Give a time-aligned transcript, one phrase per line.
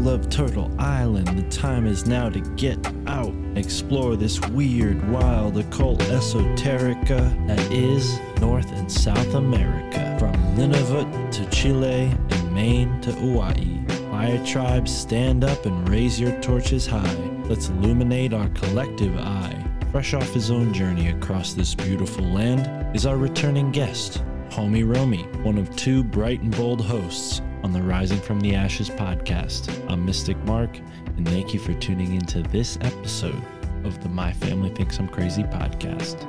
[0.00, 1.28] People of Turtle Island.
[1.28, 8.18] The time is now to get out, explore this weird, wild, occult esoterica that is
[8.40, 10.16] North and South America.
[10.18, 13.84] From Nunavut to Chile and Maine to Hawaii.
[14.10, 17.42] Fire tribes, stand up and raise your torches high.
[17.44, 19.62] Let's illuminate our collective eye.
[19.92, 25.26] Fresh off his own journey across this beautiful land is our returning guest, Homie Romie,
[25.44, 29.70] one of two bright and bold hosts on the Rising from the Ashes podcast.
[29.90, 30.78] I'm Mystic Mark,
[31.16, 33.42] and thank you for tuning into this episode
[33.84, 36.26] of the My Family Thinks I'm Crazy podcast.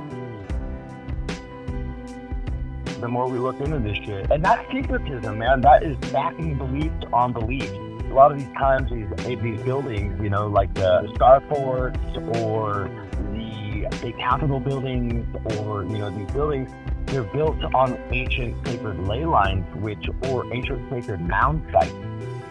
[3.00, 4.30] the more we look into this shit.
[4.30, 5.62] And that's syncretism, man.
[5.62, 7.72] That is backing belief on belief.
[7.72, 11.98] A lot of these times, these these buildings, you know, like the star forts
[12.36, 12.92] or
[13.34, 15.26] the big Capitol buildings,
[15.58, 16.72] or you know, these buildings,
[17.12, 21.94] they're built on ancient sacred ley lines, which or ancient sacred mound sites.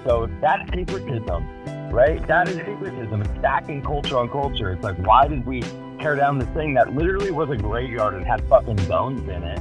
[0.05, 2.25] So that's syncretism, right?
[2.27, 3.23] That is syncretism.
[3.23, 4.73] It's stacking culture on culture.
[4.73, 5.63] It's like, why did we
[5.99, 9.61] tear down this thing that literally was a graveyard and had fucking bones in it?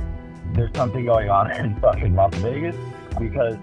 [0.54, 2.76] there's something going on in fucking Las Vegas
[3.20, 3.58] because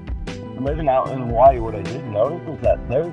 [0.59, 3.13] living out in Hawaii, what I did notice is that there's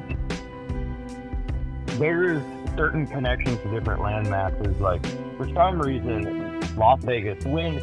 [2.00, 2.42] there's
[2.76, 4.80] certain connections to different land masses.
[4.80, 5.06] Like
[5.38, 7.82] for some reason, Las Vegas, when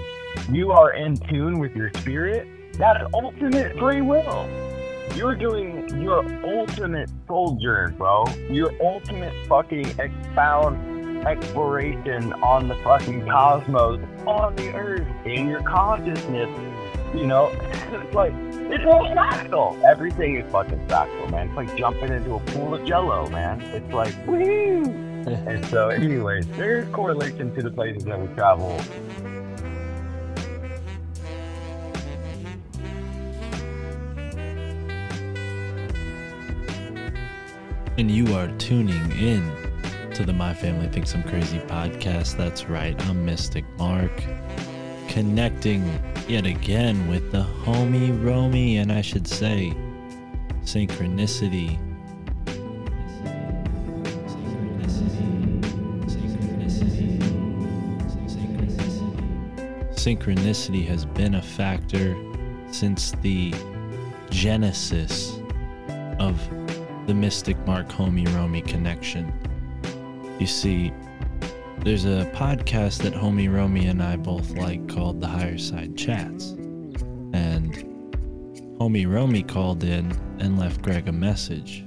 [0.48, 4.48] you are in tune with your spirit, that is ultimate free will.
[5.14, 8.24] You're doing your ultimate sojourn, bro.
[8.48, 16.48] Your ultimate fucking expound exploration on the fucking cosmos, on the earth, in your consciousness.
[17.14, 17.48] You know,
[17.92, 19.82] it's like it's all fractal.
[19.82, 21.48] Everything is fucking fractal, man.
[21.48, 23.60] It's like jumping into a pool of jello, man.
[23.60, 24.84] It's like woo.
[25.26, 28.80] and so, anyways, there's correlation to the places that we travel.
[38.00, 39.42] And you are tuning in
[40.14, 42.34] to the My Family Thinks I'm Crazy podcast.
[42.34, 44.24] That's right, I'm Mystic Mark.
[45.08, 45.84] Connecting
[46.26, 49.74] yet again with the homie Romie, and I should say,
[50.62, 51.78] synchronicity.
[59.92, 62.16] Synchronicity has been a factor
[62.72, 63.52] since the
[64.30, 65.38] genesis
[66.18, 66.40] of
[67.10, 69.32] the Mystic Mark Homie Romie connection.
[70.38, 70.92] You see,
[71.80, 76.50] there's a podcast that Homie Romie and I both like called The Higher Side Chats.
[77.32, 77.74] And
[78.78, 81.84] Homie Romie called in and left Greg a message.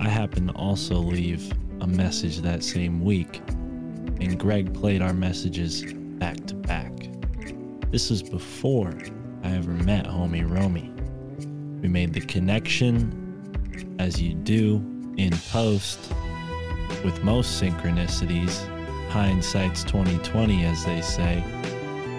[0.00, 1.52] I happened to also leave
[1.82, 6.90] a message that same week, and Greg played our messages back to back.
[7.90, 8.94] This was before
[9.42, 10.90] I ever met Homie Romie.
[11.82, 13.25] We made the connection
[13.98, 14.76] as you do
[15.16, 15.98] in post
[17.04, 18.66] with most synchronicities
[19.08, 21.42] hindsight's 2020 as they say.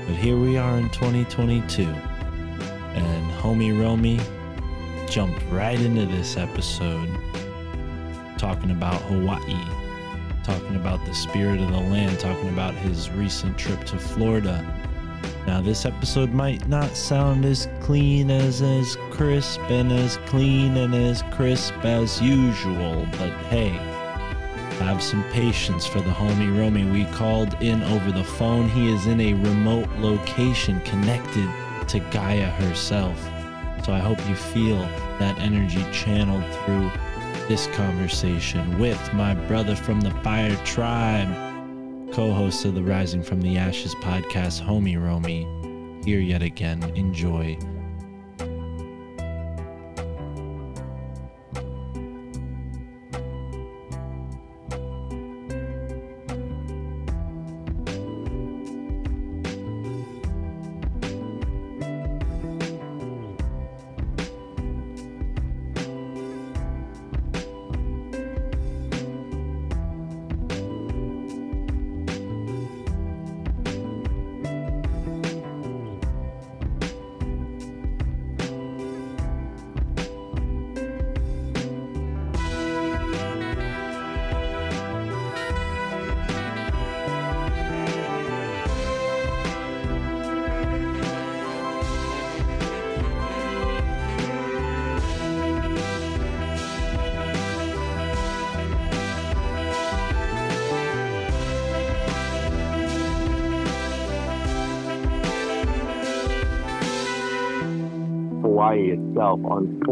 [0.07, 1.83] But here we are in 2022
[2.98, 4.19] and homie romie
[5.09, 7.09] jumped right into this episode
[8.38, 9.63] talking about hawaii
[10.44, 14.65] talking about the spirit of the land talking about his recent trip to florida
[15.47, 20.94] Now, this episode might not sound as clean as as crisp and as clean and
[20.94, 23.69] as crisp as usual, but hey,
[24.79, 28.67] have some patience for the homie Romie we called in over the phone.
[28.69, 31.50] He is in a remote location connected
[31.88, 33.17] to Gaia herself.
[33.85, 34.79] So I hope you feel
[35.19, 36.91] that energy channeled through
[37.47, 41.46] this conversation with my brother from the Fire Tribe,
[42.12, 46.06] co host of the Rising from the Ashes podcast, Homie Romie.
[46.06, 46.83] Here yet again.
[46.95, 47.57] Enjoy.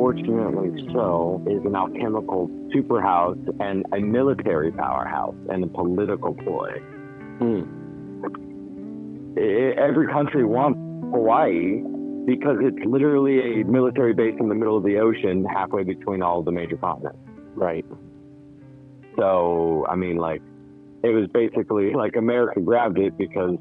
[0.06, 6.80] Unfortunately so, is an alchemical superhouse and a military powerhouse and a political ploy.
[7.40, 7.64] Hmm.
[9.38, 10.80] I- every country wants
[11.12, 11.84] Hawaii
[12.26, 16.42] because it's literally a military base in the middle of the ocean, halfway between all
[16.42, 17.20] the major continents.
[17.56, 17.86] Right.
[19.18, 20.42] So, I mean, like,
[21.04, 23.58] it was basically like America grabbed it because,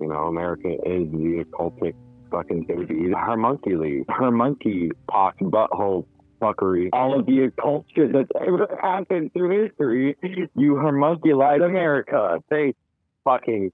[0.00, 1.94] you know, America is the occultic
[2.32, 3.10] fucking baby.
[3.12, 6.06] Her monkey league, her monkey pox butthole
[6.40, 10.16] fuckery, all of the occult shit that's ever happened through history,
[10.56, 12.38] you her monkey lied America.
[12.50, 12.74] They
[13.24, 13.70] fucking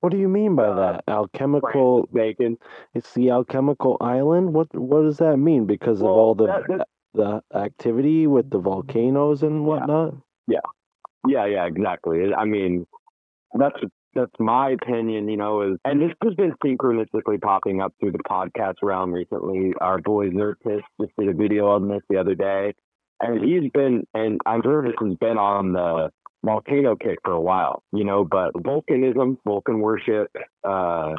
[0.00, 1.04] What do you mean by Uh, that?
[1.08, 2.06] Alchemical.
[2.12, 2.58] bacon.
[2.94, 4.52] It's the alchemical island.
[4.52, 5.64] What What does that mean?
[5.64, 10.14] Because of all the that- that- the activity with the volcanoes and whatnot.
[10.46, 10.60] Yeah,
[11.26, 12.34] yeah, yeah, exactly.
[12.34, 12.86] I mean,
[13.54, 13.80] that's
[14.16, 15.28] that's my opinion.
[15.28, 19.72] You know, is and this has been synchronistically popping up through the podcast realm recently.
[19.80, 22.74] Our boy Zertis just did a video on this the other day,
[23.20, 26.10] and he's been and I'm sure this has been on the
[26.44, 27.82] volcano kick for a while.
[27.92, 30.30] You know, but Vulcanism, Vulcan worship,
[30.64, 31.14] uh,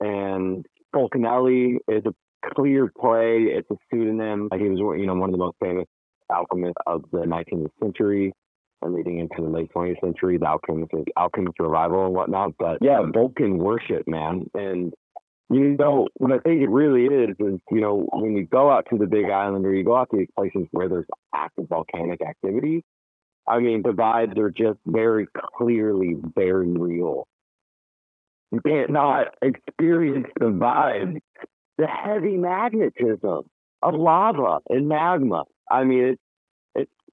[0.00, 0.64] and
[0.94, 2.14] Fulcanelli is a
[2.54, 3.46] clear play.
[3.50, 4.48] It's a pseudonym.
[4.56, 5.86] He was, you know, one of the most famous
[6.30, 8.32] alchemists of the 19th century
[8.82, 12.52] and leading into the late 20th century, the alchemist, alchemist revival and whatnot.
[12.58, 14.46] But yeah, Vulcan worship, man.
[14.54, 14.92] And,
[15.50, 18.86] you know, what I think it really is, is, you know, when you go out
[18.90, 22.20] to the big island or you go out to these places where there's active volcanic
[22.20, 22.84] activity,
[23.46, 25.26] I mean, the vibes are just very
[25.56, 27.26] clearly very real.
[28.52, 31.20] You can't not experience the vibe,
[31.78, 33.42] the heavy magnetism
[33.82, 35.44] of lava and magma.
[35.70, 36.22] I mean, it's,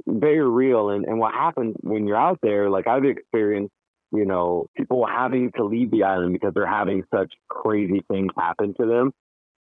[0.07, 0.89] very real.
[0.89, 3.73] And, and what happens when you're out there, like I've experienced,
[4.11, 8.73] you know, people having to leave the island because they're having such crazy things happen
[8.79, 9.11] to them.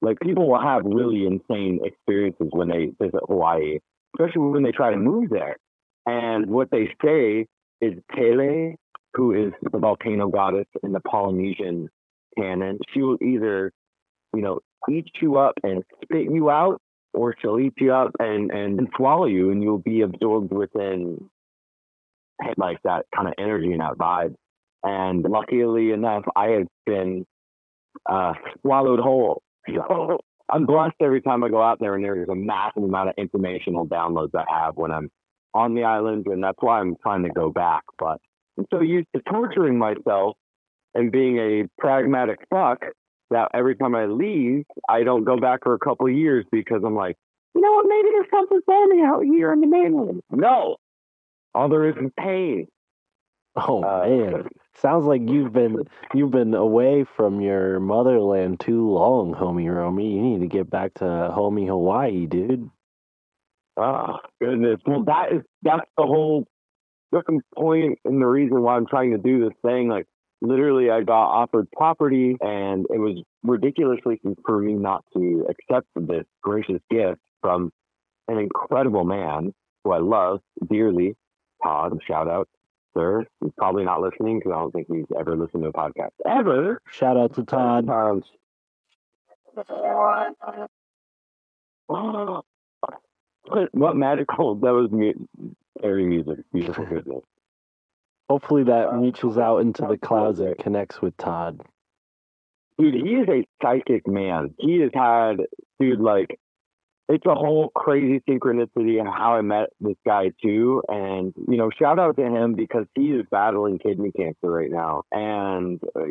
[0.03, 3.79] Like people will have really insane experiences when they visit Hawaii,
[4.15, 5.57] especially when they try to move there.
[6.07, 7.47] And what they say
[7.81, 8.75] is Pele,
[9.15, 11.89] who is the volcano goddess in the Polynesian
[12.39, 13.73] canon, she will either,
[14.35, 16.81] you know, eat you up and spit you out,
[17.15, 21.31] or she'll eat you up and, and swallow you, and you'll be absorbed within
[22.57, 24.35] like that kind of energy and that vibe.
[24.83, 27.25] And luckily enough, I have been
[28.11, 29.43] uh, swallowed whole.
[30.51, 33.87] I'm blessed every time I go out there, and there's a massive amount of informational
[33.87, 35.11] downloads I have when I'm
[35.55, 37.85] on the island, and that's why I'm trying to go back.
[37.99, 38.19] But
[38.59, 40.37] I'm so used to torturing myself
[40.95, 42.85] and being a pragmatic fuck
[43.35, 46.95] that every time I leave, I don't go back for a couple years because I'm
[46.95, 47.17] like,
[47.55, 48.61] you know what, maybe there's something
[48.97, 50.23] me out here in the mainland.
[50.31, 50.77] No,
[51.55, 52.69] all there is is pain.
[53.57, 59.33] Oh Uh, man, sounds like you've been you've been away from your motherland too long,
[59.33, 60.15] homie Romie.
[60.15, 62.69] You need to get back to homie Hawaii, dude.
[63.77, 64.81] Oh goodness.
[64.87, 66.47] Well, that is that's the whole
[67.13, 69.89] fucking point and the reason why I'm trying to do this thing.
[69.89, 70.07] Like
[70.47, 76.25] literally, I got offered property, and it was ridiculously for me not to accept this
[76.43, 77.71] gracious gift from
[78.29, 81.17] an incredible man who I love dearly.
[81.63, 82.49] Todd, shout out.
[82.95, 83.25] sir.
[83.41, 86.81] He's probably not listening because I don't think he's ever listened to a podcast ever.
[86.91, 87.87] Shout out to Todd.
[87.87, 88.25] Times.
[93.73, 94.55] What, magical?
[94.57, 95.27] That was mu-
[95.81, 96.39] fairy music.
[96.53, 97.23] Beautiful goodness.
[98.29, 101.61] Hopefully that reaches out into the clouds and connects with Todd.
[102.79, 104.55] Dude, he is a psychic man.
[104.59, 105.37] He has had,
[105.79, 106.39] dude, like,
[107.09, 110.83] it's a whole crazy synchronicity and how I met this guy too.
[110.89, 115.03] And, you know, shout out to him because he is battling kidney cancer right now.
[115.13, 116.05] And uh,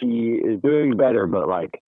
[0.00, 1.80] he is doing better, but like,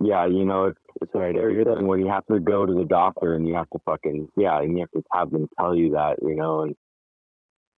[0.00, 2.84] yeah, you know, it's, it's a scary thing when you have to go to the
[2.84, 5.90] doctor and you have to fucking, yeah, and you have to have them tell you
[5.92, 6.76] that, you know, and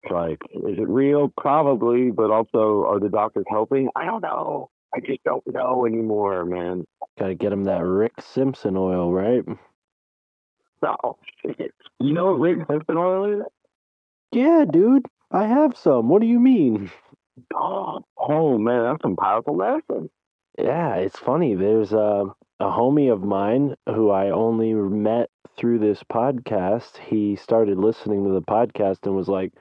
[0.04, 1.32] it's like, is it real?
[1.36, 3.88] Probably, but also, are the doctors helping?
[3.96, 4.70] I don't know.
[4.94, 6.84] I just don't know anymore, man.
[7.18, 9.44] Gotta get him that Rick Simpson oil, right?
[11.02, 11.72] Oh, shit.
[11.98, 13.46] You know what Rick Simpson oil is?
[14.32, 15.06] Yeah, dude.
[15.30, 16.10] I have some.
[16.10, 16.90] What do you mean?
[17.54, 20.10] Oh, oh, man, that's some powerful medicine.
[20.58, 21.54] Yeah, it's funny.
[21.54, 22.26] There's a,
[22.60, 26.98] a homie of mine who I only met through this podcast.
[26.98, 29.52] He started listening to the podcast and was like,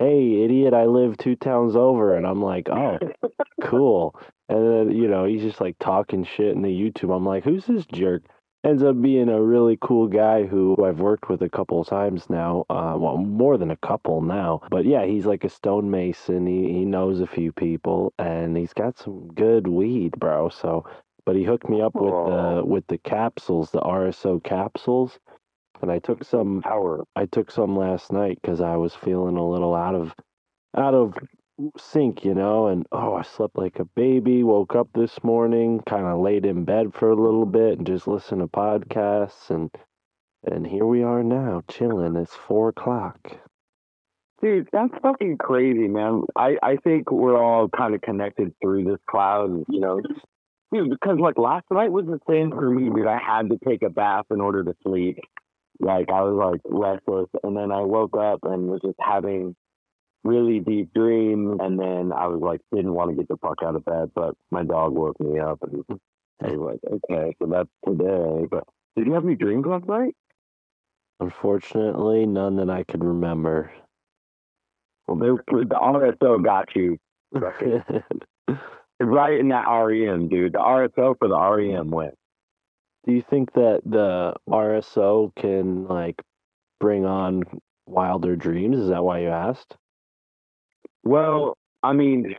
[0.00, 2.16] Hey, idiot, I live two towns over.
[2.16, 2.98] And I'm like, Oh,
[3.62, 4.18] cool.
[4.48, 7.14] And then, you know, he's just like talking shit in the YouTube.
[7.14, 8.22] I'm like, Who's this jerk?
[8.64, 12.30] Ends up being a really cool guy who I've worked with a couple of times
[12.30, 12.66] now.
[12.70, 14.62] Uh, well, more than a couple now.
[14.70, 16.46] But yeah, he's like a stonemason.
[16.46, 20.48] He, he knows a few people and he's got some good weed, bro.
[20.50, 20.84] So,
[21.26, 25.18] but he hooked me up with the with the capsules, the RSO capsules,
[25.82, 26.62] and I took some.
[26.62, 27.04] Power.
[27.16, 30.14] I took some last night because I was feeling a little out of
[30.76, 31.14] out of
[31.78, 32.68] sync, you know.
[32.68, 34.42] And oh, I slept like a baby.
[34.42, 38.06] Woke up this morning, kind of laid in bed for a little bit and just
[38.06, 39.70] listened to podcasts, and
[40.44, 42.16] and here we are now, chilling.
[42.16, 43.18] It's four o'clock.
[44.40, 46.22] Dude, that's fucking crazy, man.
[46.34, 50.00] I, I think we're all kind of connected through this cloud, you know.
[50.72, 53.06] Dude, because like last night was the same for me, dude.
[53.06, 55.18] I had to take a bath in order to sleep.
[55.80, 59.56] Like I was like restless, and then I woke up and was just having
[60.24, 63.76] really deep dreams, and then I was like didn't want to get the fuck out
[63.76, 65.84] of bed, but my dog woke me up, and
[66.42, 68.46] I was like, okay, so that's today.
[68.50, 68.64] But
[68.96, 70.14] did you have any dreams last night?
[71.18, 73.72] Unfortunately, none that I could remember.
[75.06, 75.28] Well, they,
[75.64, 76.98] the RSO got you
[77.32, 80.52] right in that REM, dude.
[80.52, 82.14] The RSO for the REM went.
[83.06, 86.20] Do you think that the RSO can like
[86.78, 87.42] bring on
[87.86, 88.78] wilder dreams?
[88.78, 89.76] Is that why you asked?
[91.02, 92.34] Well, I mean,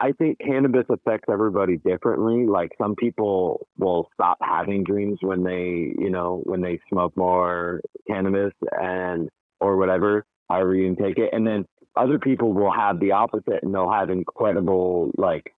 [0.00, 2.46] I think cannabis affects everybody differently.
[2.46, 7.80] Like some people will stop having dreams when they, you know, when they smoke more
[8.08, 9.28] cannabis and
[9.60, 11.30] or whatever, however you take it.
[11.32, 11.64] And then
[11.96, 15.54] other people will have the opposite and they'll have incredible like,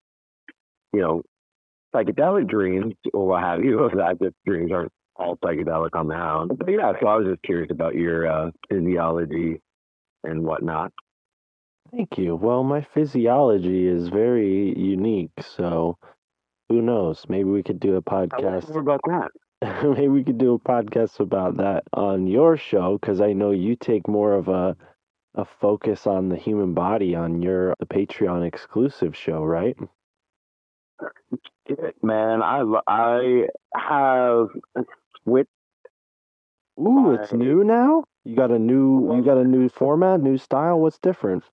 [0.91, 1.23] you know,
[1.93, 3.79] psychedelic dreams or what have you.
[3.79, 6.51] Of that just dreams aren't all psychedelic on the hound.
[6.57, 9.61] But yeah, so I was just curious about your uh, physiology
[10.23, 10.91] and whatnot.
[11.91, 12.35] Thank you.
[12.35, 15.97] Well, my physiology is very unique, so
[16.69, 17.23] who knows?
[17.29, 18.69] Maybe we could do a podcast.
[18.69, 19.29] more about that.
[19.83, 23.75] Maybe we could do a podcast about that on your show because I know you
[23.75, 24.75] take more of a
[25.35, 29.75] a focus on the human body on your the Patreon exclusive show, right?
[31.67, 34.47] Shit, man, I I have
[35.23, 35.49] switched.
[36.79, 38.03] Ooh, it's new now.
[38.25, 40.79] You got a new you got a new format, new style.
[40.79, 41.43] What's different?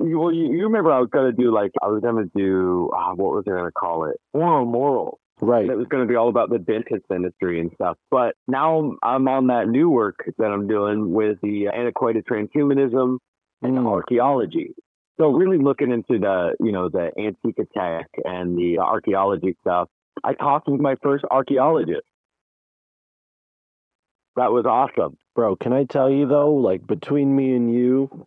[0.00, 3.14] you- Well, you, you remember I was gonna do like I was gonna do uh,
[3.14, 4.16] what was I gonna call it?
[4.34, 5.18] Oral moral.
[5.40, 5.68] Right.
[5.68, 7.96] It was gonna be all about the dentist industry and stuff.
[8.10, 13.18] But now I'm on that new work that I'm doing with the antiquated transhumanism
[13.62, 13.86] and Mm.
[13.86, 14.74] archaeology.
[15.18, 19.88] So really looking into the you know the antiquitech and the archaeology stuff.
[20.24, 22.06] I talked with my first archaeologist.
[24.36, 25.16] That was awesome.
[25.34, 28.26] Bro, can I tell you though, like between me and you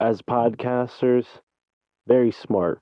[0.00, 1.26] as podcasters,
[2.06, 2.80] very smart.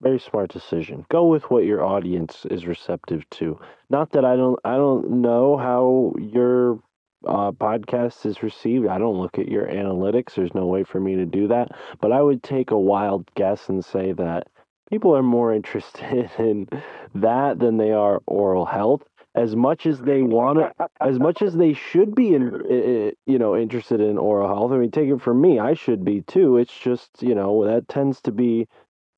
[0.00, 1.04] Very smart decision.
[1.10, 3.58] Go with what your audience is receptive to.
[3.90, 6.78] Not that I don't I don't know how your
[7.26, 8.86] uh, podcast is received.
[8.86, 10.34] I don't look at your analytics.
[10.34, 11.68] There's no way for me to do that.
[12.00, 14.48] But I would take a wild guess and say that
[14.90, 16.68] people are more interested in
[17.14, 19.02] that than they are oral health.
[19.34, 23.56] As much as they want to as much as they should be in, you know
[23.56, 24.72] interested in oral health.
[24.72, 26.56] I mean, take it from me, I should be too.
[26.56, 28.66] It's just you know that tends to be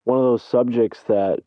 [0.04, 1.40] one of those subjects that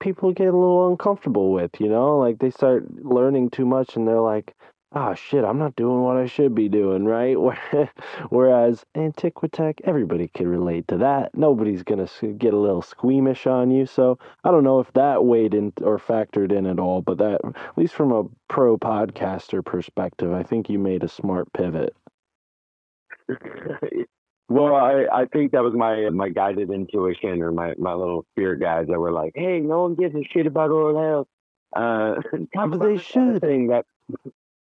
[0.00, 1.78] people get a little uncomfortable with.
[1.78, 4.54] You know, like they start learning too much, and they're like,
[4.94, 7.36] oh shit, I'm not doing what I should be doing, right?
[8.30, 11.36] Whereas Antiquitech, everybody can relate to that.
[11.36, 12.08] Nobody's gonna
[12.38, 13.86] get a little squeamish on you.
[13.86, 17.40] So I don't know if that weighed in or factored in at all, but that,
[17.44, 21.94] at least from a pro podcaster perspective, I think you made a smart pivot.
[24.48, 28.60] well, I, I think that was my my guided intuition or my, my little spirit
[28.60, 31.28] guides that were like, hey, no one gives a shit about oral health.
[31.74, 32.14] Uh,
[32.78, 33.40] they should.
[33.40, 33.86] Thing that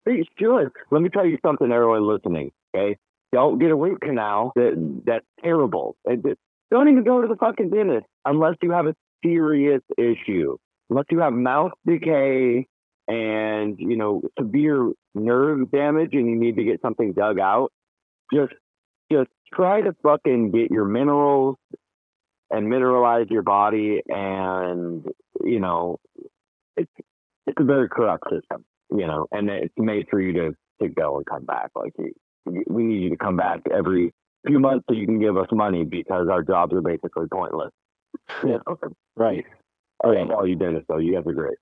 [0.05, 0.71] they should.
[0.91, 2.53] Let me tell you something, everyone listening.
[2.75, 2.97] Okay,
[3.33, 4.53] don't get a root canal.
[4.57, 5.97] That that's terrible.
[6.07, 8.95] Don't even go to the fucking dentist unless you have a
[9.25, 10.57] serious issue.
[10.91, 12.67] Unless you have mouth decay
[13.09, 17.71] and you know severe nerve damage and you need to get something dug out.
[18.33, 18.53] Just
[19.11, 21.57] just try to fucking get your minerals
[22.51, 25.07] and mineralize your body and
[25.43, 25.99] you know
[26.77, 26.91] it's
[27.47, 28.65] it's a very corrupt system
[28.97, 32.13] you know and it's made for you to to go and come back like you,
[32.69, 34.13] we need you to come back every
[34.47, 37.71] few months so you can give us money because our jobs are basically pointless.
[39.17, 39.45] Right.
[40.05, 40.31] I Right.
[40.31, 41.59] all you dentists though you guys are great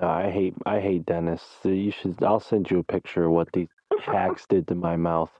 [0.00, 1.64] Uh, I hate I hate dentists.
[1.64, 2.22] You should.
[2.22, 3.68] I'll send you a picture of what these
[3.98, 5.30] hacks did to my mouth.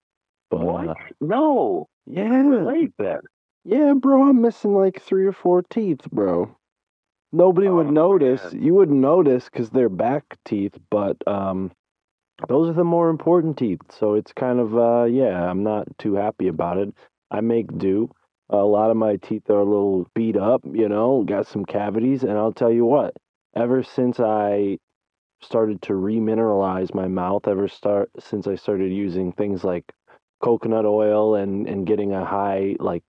[0.50, 3.20] But what uh, no yeah, relate then
[3.64, 6.56] yeah, bro, I'm missing like three or four teeth, bro.
[7.32, 8.52] Nobody would Oh, notice.
[8.52, 8.62] man.
[8.62, 11.70] You wouldn't notice because they're back teeth, but um,
[12.48, 13.80] those are the more important teeth.
[13.90, 16.94] So it's kind of uh, yeah, I'm not too happy about it.
[17.30, 18.10] I make do.
[18.50, 22.22] A lot of my teeth are a little beat up, you know, got some cavities,
[22.22, 23.14] and I'll tell you what.
[23.56, 24.78] Ever since I
[25.42, 29.84] started to remineralize my mouth, ever start since I started using things like
[30.42, 33.04] coconut oil and and getting a high like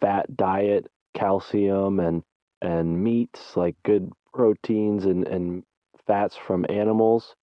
[0.00, 2.22] fat diet, calcium and
[2.62, 5.64] and meats like good proteins and and
[6.06, 7.34] fats from animals,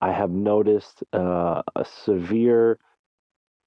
[0.00, 2.78] I have noticed uh, a severe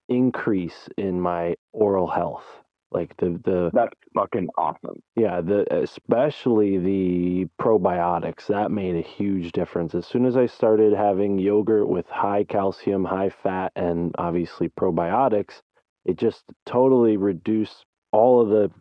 [0.10, 2.46] increase in my oral health.
[2.91, 9.51] Like the the that's fucking awesome yeah, the especially the probiotics that made a huge
[9.51, 9.94] difference.
[9.94, 15.62] As soon as I started having yogurt with high calcium, high fat, and obviously probiotics,
[16.05, 18.72] it just totally reduced all of the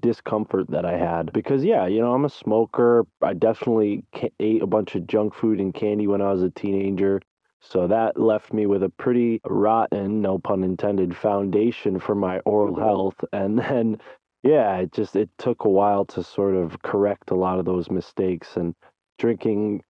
[0.00, 1.32] discomfort that I had.
[1.32, 3.06] Because yeah, you know, I'm a smoker.
[3.22, 4.04] I definitely
[4.38, 7.20] ate a bunch of junk food and candy when I was a teenager.
[7.60, 12.74] So that left me with a pretty rotten, no pun intended, foundation for my oral
[12.74, 12.82] mm-hmm.
[12.82, 13.24] health.
[13.32, 14.00] And then
[14.42, 17.90] yeah, it just it took a while to sort of correct a lot of those
[17.90, 18.74] mistakes and
[19.18, 19.82] drinking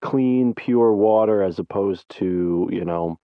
[0.00, 3.18] clean, pure water as opposed to, you know,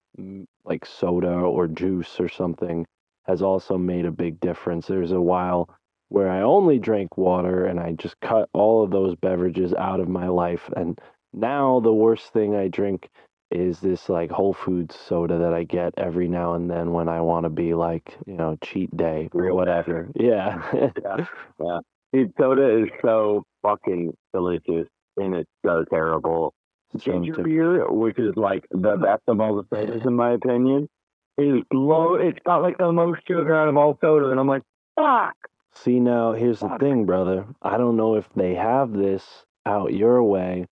[0.65, 2.87] like soda or juice or something
[3.27, 4.87] has also made a big difference.
[4.87, 5.69] There's a while
[6.09, 10.09] where I only drank water and I just cut all of those beverages out of
[10.09, 10.99] my life and
[11.33, 13.09] now the worst thing I drink
[13.51, 17.21] is this like Whole Foods soda that I get every now and then when I
[17.21, 20.09] want to be like, you know, cheat day or Real whatever.
[20.15, 20.63] Yeah.
[21.05, 21.27] yeah
[21.61, 21.79] yeah
[22.13, 26.55] Dude, soda is so fucking delicious and it's so terrible
[26.97, 30.89] ginger to- beer, which is like the best of all the sodas in my opinion,
[31.37, 32.15] is low.
[32.15, 34.63] It's got like the most sugar out of all soda, and I'm like,
[34.97, 35.37] fuck.
[35.85, 37.47] See now, here's the thing, brother.
[37.63, 40.67] I don't know if they have this out your way,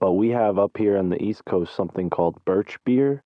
[0.00, 3.22] but we have up here on the East Coast something called birch beer.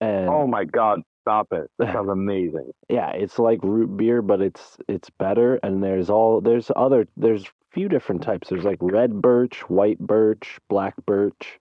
[0.00, 1.68] And Oh my god, stop it!
[1.78, 2.70] That sounds amazing.
[2.88, 5.56] yeah, it's like root beer, but it's it's better.
[5.62, 8.48] And there's all there's other there's few different types.
[8.48, 11.58] There's like red birch, white birch, black birch,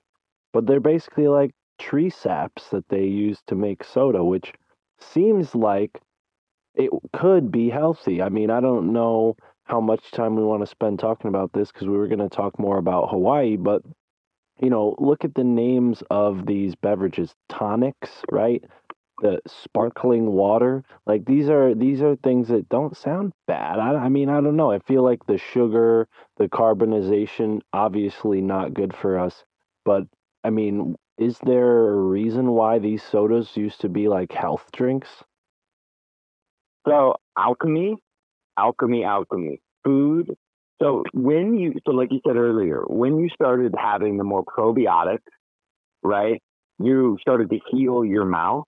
[0.51, 4.53] but they're basically like tree saps that they use to make soda, which
[4.99, 5.99] seems like
[6.75, 8.21] it could be healthy.
[8.21, 11.71] I mean, I don't know how much time we want to spend talking about this
[11.71, 13.83] because we were going to talk more about Hawaii, but
[14.61, 18.63] you know, look at the names of these beverages: tonics, right?
[19.21, 20.83] The sparkling water.
[21.05, 23.79] Like these are these are things that don't sound bad.
[23.79, 24.71] I, I mean, I don't know.
[24.71, 26.07] I feel like the sugar,
[26.37, 29.43] the carbonization, obviously not good for us.
[29.85, 30.03] But
[30.43, 35.23] I mean, is there a reason why these sodas used to be like health drinks?
[36.87, 37.95] So alchemy,
[38.57, 40.35] alchemy, alchemy, food.
[40.81, 45.19] So when you, so like you said earlier, when you started having the more probiotics,
[46.03, 46.41] right?
[46.79, 48.65] You started to heal your mouth,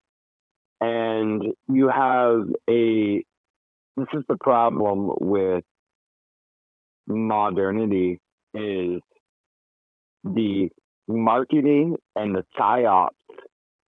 [0.81, 3.23] and you have a.
[3.97, 5.63] This is the problem with
[7.07, 8.19] modernity
[8.53, 9.01] is
[10.23, 10.69] the
[11.07, 13.09] marketing and the psyops.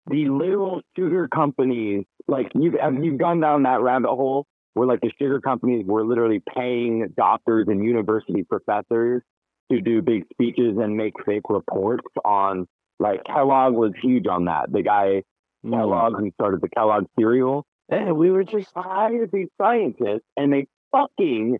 [0.07, 5.01] The literal sugar companies, like you've have you gone down that rabbit hole where like
[5.01, 9.21] the sugar companies were literally paying doctors and university professors
[9.71, 12.67] to do big speeches and make fake reports on
[12.99, 14.71] Like Kellogg was huge on that.
[14.71, 15.23] The guy
[15.65, 15.71] Mm.
[15.71, 17.65] Kellogg who started the Kellogg cereal.
[17.89, 21.57] And we were just hired these scientists and they fucking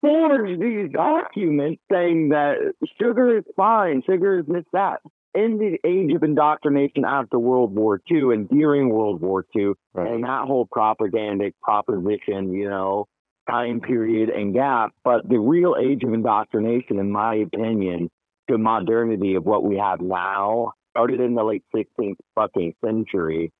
[0.00, 2.56] forged these documents saying that
[3.00, 5.00] sugar is fine, sugar is this, that.
[5.34, 10.10] In the age of indoctrination after World War II and during World War II, Right.
[10.12, 13.06] and that whole propagandic proposition, you know,
[13.48, 14.90] time period and gap.
[15.04, 18.10] But the real age of indoctrination, in my opinion,
[18.50, 23.52] to modernity of what we have now started in the late 16th fucking century.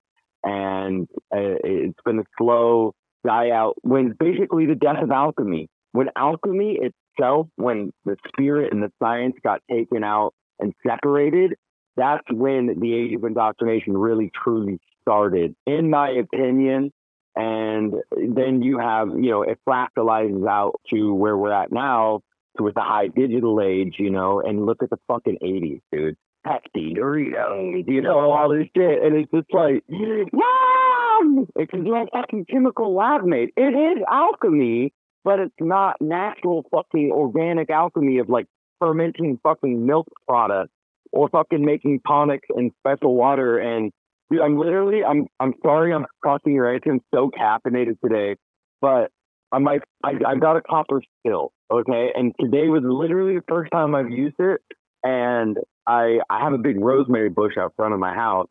[0.45, 5.69] And uh, it's been a slow die out when basically the death of alchemy.
[5.93, 11.57] When alchemy itself, when the spirit and the science got taken out and separated,
[11.97, 16.93] that's when the age of indoctrination really truly started, in my opinion.
[17.35, 22.21] And then you have, you know, it fractalizes out to where we're at now,
[22.59, 26.17] with the high digital age, you know, and look at the fucking 80s, dude.
[26.47, 29.03] Pepsi, Doritos, you know, all this shit.
[29.03, 29.85] And it's just like,
[30.33, 31.47] wow!
[31.57, 33.51] It's like fucking chemical lab made.
[33.57, 34.93] It is alchemy,
[35.25, 38.47] but it's not natural fucking organic alchemy of like
[38.83, 40.73] fermenting fucking milk products
[41.13, 43.93] or fucking making tonics and special water and
[44.31, 46.81] dude, I'm literally I'm I'm sorry I'm crossing your eyes.
[46.85, 48.37] I'm so caffeinated today,
[48.81, 49.13] but
[49.53, 52.11] I might I I've got a copper still, okay?
[52.15, 54.61] And today was literally the first time I've used it
[55.05, 58.49] and I I have a big rosemary bush out front of my house.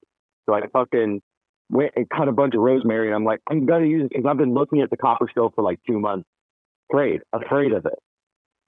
[0.48, 1.22] So I fucking
[1.70, 4.26] went and cut a bunch of rosemary and I'm like, I'm gonna use it because
[4.30, 6.26] I've been looking at the copper still for like two months.
[6.90, 8.00] Afraid, afraid of it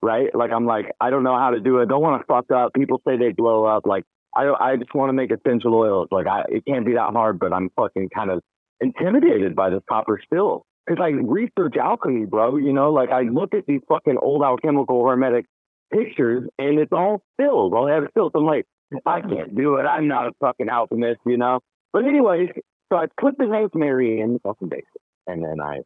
[0.04, 0.36] right?
[0.36, 1.88] Like I'm like, I don't know how to do it.
[1.88, 2.74] Don't want to fuck up.
[2.74, 3.86] People say they blow up.
[3.86, 4.04] Like
[4.36, 6.10] I I just want to make essential oils.
[6.12, 8.42] Like I it can't be that hard, but I'm fucking kind of
[8.82, 10.66] intimidated by this copper still.
[10.88, 12.58] Cause I research alchemy, bro.
[12.58, 15.46] You know, like I look at these fucking old alchemical hermetic
[15.94, 17.74] pictures and it's all filled.
[17.74, 18.34] All have it filled.
[18.36, 18.66] I'm like,
[19.06, 19.84] I can't do it.
[19.84, 21.62] I'm not a fucking alchemist, you know?
[21.94, 22.50] But anyways,
[22.92, 24.84] so I put the rosemary in the fucking basin.
[25.26, 25.80] And then I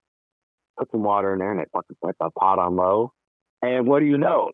[0.80, 3.12] put some water in there and I fucking put the pot on low.
[3.76, 4.52] And what do you know?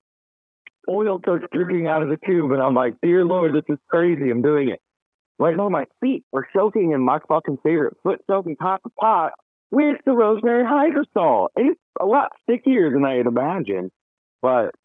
[0.90, 4.30] Oil starts dripping out of the tube, and I'm like, "Dear Lord, this is crazy.
[4.30, 4.82] I'm doing it."
[5.40, 9.34] Right now, my feet were soaking in my fucking favorite foot soaking copper pot
[9.72, 11.48] with the rosemary hydrosol.
[11.56, 13.92] It's a lot stickier than I had imagined.
[14.42, 14.76] But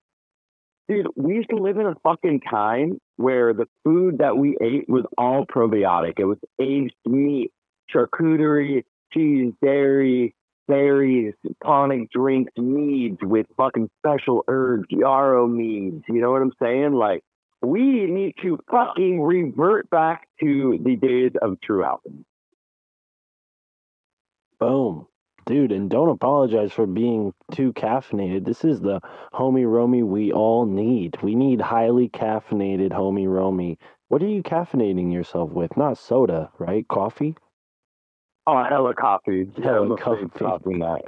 [0.89, 4.89] dude, we used to live in a fucking time where the food that we ate
[4.89, 6.19] was all probiotic.
[6.19, 7.53] It was aged meat,
[7.95, 10.35] charcuterie, cheese, dairy,
[10.69, 16.05] berries, tonic drinks, meads with fucking special herbs, yarrow meads.
[16.09, 16.93] You know what I'm saying?
[16.93, 17.25] Like,
[17.63, 22.25] we need to fucking revert back to the days of true alchemy.
[24.61, 25.07] Boom.
[25.47, 28.45] Dude, and don't apologize for being too caffeinated.
[28.45, 29.01] This is the
[29.33, 31.17] homie Romie we all need.
[31.23, 33.79] We need highly caffeinated homie Romie.
[34.09, 35.75] What are you caffeinating yourself with?
[35.77, 36.87] Not soda, right?
[36.87, 37.35] Coffee?
[38.49, 39.51] Oh, hella coffee.
[39.63, 40.39] Hella I'm a big coffee.
[40.39, 41.03] coffee nut.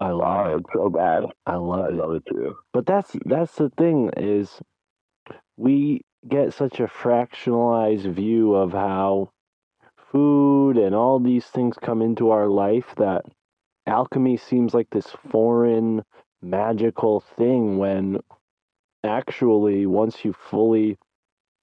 [0.00, 0.66] I love Oh, it.
[0.74, 1.24] so bad.
[1.46, 1.94] I I love it.
[1.96, 2.56] love it too.
[2.72, 4.60] But that's that's the thing is
[5.56, 9.30] we get such a fractionalized view of how
[10.12, 13.24] food and all these things come into our life that
[13.86, 16.02] alchemy seems like this foreign
[16.42, 18.20] magical thing when
[19.04, 20.98] actually once you fully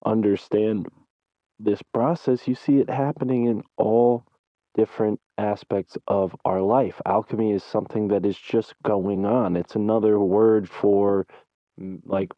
[0.05, 0.87] understand
[1.59, 4.25] this process you see it happening in all
[4.75, 10.19] different aspects of our life alchemy is something that is just going on it's another
[10.19, 11.25] word for
[12.05, 12.31] like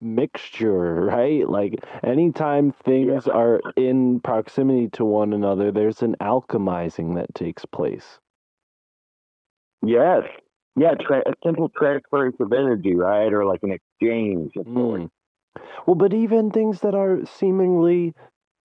[0.00, 7.32] mixture right like anytime things are in proximity to one another there's an alchemizing that
[7.34, 8.18] takes place
[9.82, 10.22] Yes.
[10.76, 13.32] Yeah, tra- a simple transference of energy, right?
[13.32, 14.52] Or like an exchange.
[14.56, 14.66] of.
[14.66, 15.10] Mm.
[15.86, 18.14] Well, but even things that are seemingly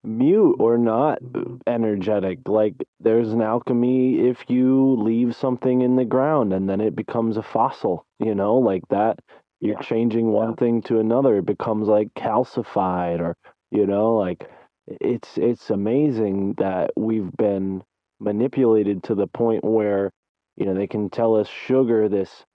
[0.03, 1.19] mute or not
[1.67, 6.95] energetic, like there's an alchemy if you leave something in the ground and then it
[6.95, 9.19] becomes a fossil, you know, like that.
[9.60, 9.81] You're Yeah.
[9.81, 10.55] changing one Yeah.
[10.55, 13.36] thing to another, it becomes like calcified or,
[13.71, 14.49] you know, like
[14.88, 17.83] it's it's amazing that we've been
[18.19, 20.12] manipulated to the point where,
[20.55, 22.45] you know, they can tell us sugar, this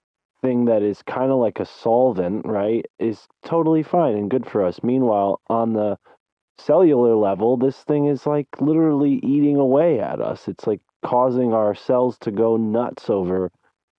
[0.43, 4.65] thing that is kind of like a solvent, right, is totally fine and good for
[4.65, 4.83] us.
[4.83, 5.99] Meanwhile, on the
[6.59, 10.49] cellular level, this thing is like literally eating away at us.
[10.49, 13.51] It's like causing our cells to go nuts over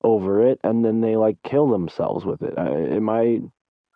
[0.03, 2.53] over it, and then they like kill themselves with it.
[2.57, 3.41] I, am I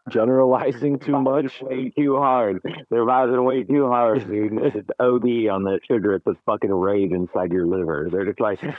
[0.09, 1.61] generalizing too much?
[1.61, 2.61] Way too hard.
[2.89, 4.53] They're rising way too hard, dude.
[4.75, 6.13] It's OD on the sugar.
[6.15, 8.07] It's a fucking rage inside your liver.
[8.11, 8.73] They're just like, yeah,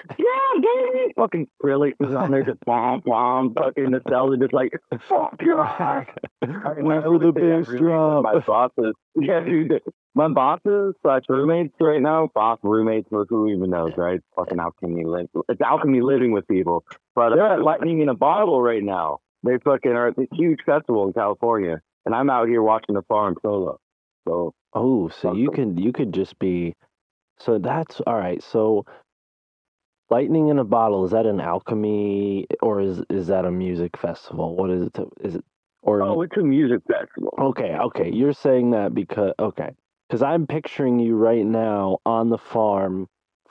[0.56, 1.12] baby.
[1.16, 3.54] Fucking Skrillex is on there just bomb, bomb.
[3.54, 4.72] Fucking the cells are just like,
[5.08, 6.06] fuck your ass.
[6.40, 8.24] Whenever the bass drop.
[8.24, 9.80] My bosses, yeah, dude.
[10.14, 14.16] my bosses slash roommates right now, boss roommates, who who even knows, right?
[14.16, 15.04] It's fucking alchemy.
[15.04, 16.84] Li- it's alchemy living with people.
[17.14, 19.18] But they're at Lightning in a Bottle right now.
[19.42, 23.02] They fucking are at this huge festival in California, and I'm out here watching the
[23.02, 23.78] farm solo.
[24.26, 26.74] So Oh, so you can you could just be
[27.38, 28.42] so that's all right.
[28.42, 28.84] So
[30.10, 34.56] Lightning in a Bottle, is that an alchemy or is is that a music festival?
[34.56, 34.98] What is it?
[35.20, 35.44] Is it
[35.82, 37.34] or oh, it's a music festival.
[37.38, 38.10] Okay, okay.
[38.12, 39.70] You're saying that because okay.
[40.10, 43.08] Cuz I'm picturing you right now on the farm,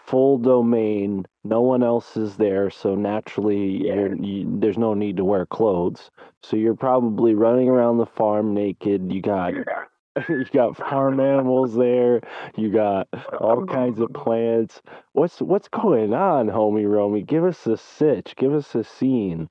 [0.07, 3.93] full domain, no one else is there, so naturally Yeah.
[3.95, 6.09] you're, you, there's no need to wear clothes.
[6.43, 9.11] So you're probably running around the farm naked.
[9.11, 9.53] You got
[10.29, 12.21] you got farm animals there.
[12.55, 13.07] You got
[13.39, 14.81] all kinds of plants.
[15.13, 17.25] What's what's going on, homie Romie?
[17.25, 18.35] Give us a sitch.
[18.35, 19.49] Give us a scene.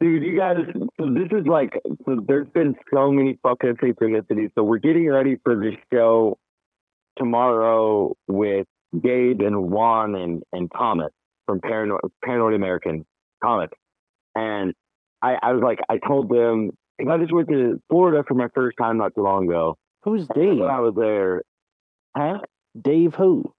[0.00, 0.56] Dude, you guys,
[0.98, 1.80] this is like,
[2.26, 4.50] there's been so many fucking synchronicities.
[4.54, 6.36] So we're getting ready for this show
[7.16, 8.66] tomorrow with
[9.02, 11.10] Gabe and Juan and, and Thomas
[11.46, 13.04] from Paranoid, Paranoid American
[13.42, 13.76] Comics.
[14.34, 14.74] And
[15.22, 18.76] I, I was like, I told them, I just went to Florida for my first
[18.80, 19.76] time not too long ago.
[20.02, 20.58] Who's Dave?
[20.58, 21.42] When I was there,
[22.16, 22.38] huh?
[22.80, 23.52] Dave who?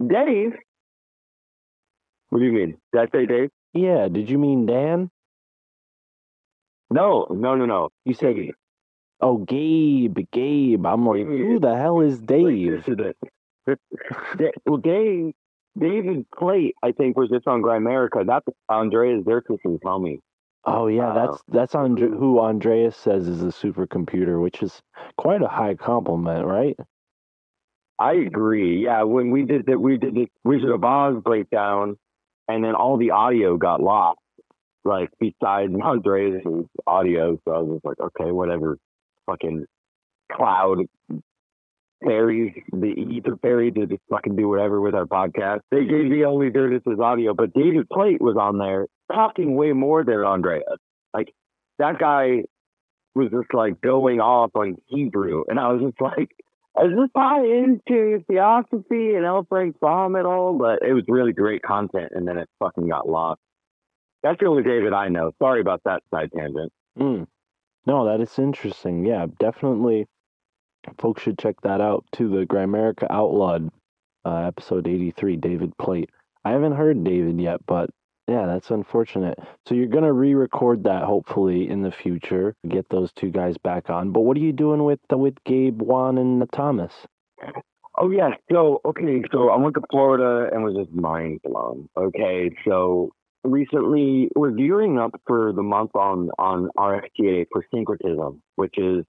[0.00, 0.52] Dave?
[2.30, 2.78] What do you mean?
[2.92, 3.50] Did I say Dave?
[3.72, 5.10] Yeah, did you mean Dan?
[6.90, 7.88] No, no, no, no.
[8.04, 8.54] You said Dave.
[9.20, 10.86] Oh, Gabe, Gabe.
[10.86, 12.84] I'm like, who the hell is Dave?
[13.66, 15.32] Well, Dave,
[15.78, 18.26] David Plate, I think, was just on Grimerica.
[18.26, 20.20] That's Andreas Zerkis's homie.
[20.66, 24.82] Oh yeah, Uh, that's that's Andre- who Andreas says is a supercomputer, which is
[25.18, 26.76] quite a high compliment, right?
[27.98, 28.84] I agree.
[28.84, 31.96] Yeah, when we did that, we did the Wizard of Oz breakdown,
[32.48, 34.18] and then all the audio got lost,
[34.84, 36.44] like besides Andreas'
[36.86, 37.38] audio.
[37.44, 38.78] So I was like, okay, whatever.
[39.26, 39.66] Fucking
[40.32, 40.86] cloud
[42.02, 45.60] fairies, the ether fairy to just fucking do whatever with our podcast.
[45.70, 50.04] They gave me only Dirtis' audio, but David Plate was on there talking way more
[50.04, 50.78] than Andreas.
[51.12, 51.32] Like
[51.78, 52.44] that guy
[53.14, 56.30] was just like going off on Hebrew, and I was just like,
[56.82, 59.46] is this tie into theosophy and L.
[59.48, 60.58] Frank Baum at all?
[60.58, 63.40] But it was really great content, and then it fucking got lost.
[64.22, 65.32] That's the only David I know.
[65.38, 66.72] Sorry about that side tangent.
[66.98, 67.26] Mm.
[67.86, 69.04] No, that is interesting.
[69.04, 70.06] Yeah, definitely.
[70.98, 72.28] Folks should check that out too.
[72.28, 73.70] The Grimerica Outlawed,
[74.24, 75.36] uh, episode eighty-three.
[75.36, 76.10] David Plate.
[76.44, 77.90] I haven't heard David yet, but
[78.28, 79.38] yeah, that's unfortunate.
[79.66, 82.54] So you're gonna re-record that hopefully in the future.
[82.68, 84.12] Get those two guys back on.
[84.12, 86.92] But what are you doing with the, with Gabe, Juan, and Thomas?
[87.98, 88.30] Oh yeah.
[88.50, 89.22] So okay.
[89.32, 91.88] So I went to Florida and was just mind blown.
[91.96, 92.50] Okay.
[92.66, 93.10] So
[93.44, 99.04] recently we're gearing up for the month on on RFTA for syncretism, which is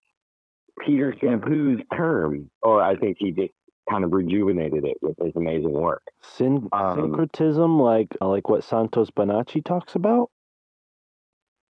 [0.83, 3.53] Peter Shampoo's term, or I think he just
[3.89, 6.01] kind of rejuvenated it with his amazing work.
[6.21, 10.29] Syn- Um, syncretism, like like what Santos Bonacci talks about.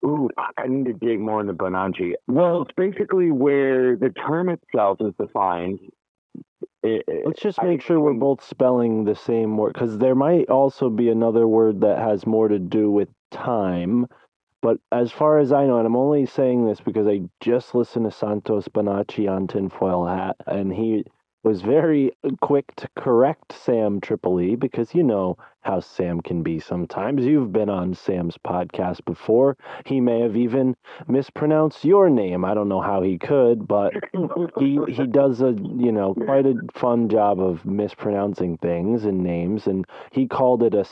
[0.05, 2.13] Ooh, I need to dig more into Bonacci.
[2.27, 5.79] Well, it's basically where the term itself is defined.
[6.83, 10.49] It, Let's just make think sure we're both spelling the same word, because there might
[10.49, 14.05] also be another word that has more to do with time.
[14.65, 18.05] But as far as I know, and I'm only saying this because I just listened
[18.05, 21.05] to Santos Bonacci on Tinfoil Hat, and he
[21.43, 27.27] was very quick to correct Sam Tripoli because you know how Sam can be sometimes.
[27.27, 29.55] You've been on Sam's podcast before.
[29.85, 30.75] He may have even
[31.07, 32.43] mispronounced your name.
[32.43, 33.93] I don't know how he could, but
[34.57, 39.67] he he does a you know quite a fun job of mispronouncing things and names
[39.67, 40.83] and he called it a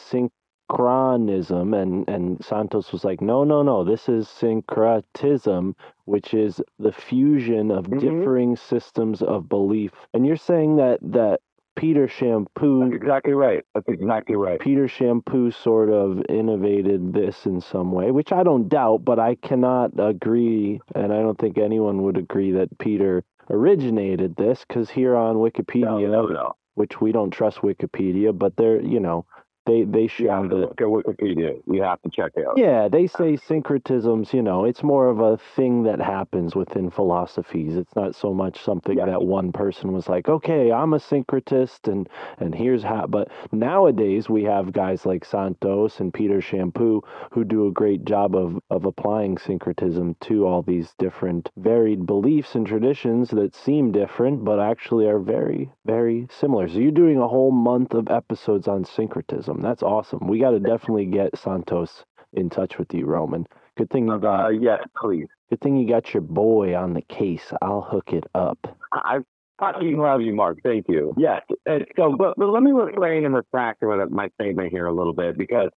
[0.70, 6.92] synchronism and and Santos was like no no no this is syncretism which is the
[6.92, 8.00] fusion of Mhm.
[8.00, 11.40] differing systems of belief and you're saying that that
[11.76, 13.64] Peter Shampoo That's exactly right.
[13.74, 14.60] That's exactly right.
[14.60, 19.34] Peter Shampoo sort of innovated this in some way, which I don't doubt, but I
[19.34, 25.16] cannot agree, and I don't think anyone would agree that Peter originated this, because here
[25.16, 26.54] on Wikipedia, No, no, no.
[26.76, 29.26] which we don't trust Wikipedia, but they're, you know,
[29.66, 30.70] they they You have show to that.
[30.70, 31.62] look at Wikipedia.
[31.68, 32.58] You have to check it out.
[32.58, 37.76] Yeah, they say syncretisms, you know, it's more of a thing that happens within philosophies.
[37.78, 39.06] It's not so much something Yeah.
[39.06, 44.30] that one person was like, okay, I'm a syncretist and and here's how but nowadays
[44.30, 48.86] we have guys like Santos and Peter Shampoo who do a great job of of
[48.86, 55.08] applying syncretism to all these different varied beliefs and traditions that seem different but actually
[55.08, 56.68] are very very similar.
[56.68, 59.53] So you're doing a whole month of episodes on syncretism.
[59.62, 60.28] That's awesome.
[60.28, 63.46] We got to definitely get Santos in touch with you, Roman.
[63.78, 65.28] Good thing you Uh, got yes, please.
[65.50, 67.52] good thing you got your boy on the case.
[67.62, 68.58] I'll hook it up.
[68.92, 69.20] I
[69.60, 70.58] Fucking love you, Mark.
[70.64, 71.14] Thank you.
[71.16, 71.42] Yes.
[71.68, 75.14] And so, but, but let me explain and retract what my statement here a little
[75.14, 75.70] bit because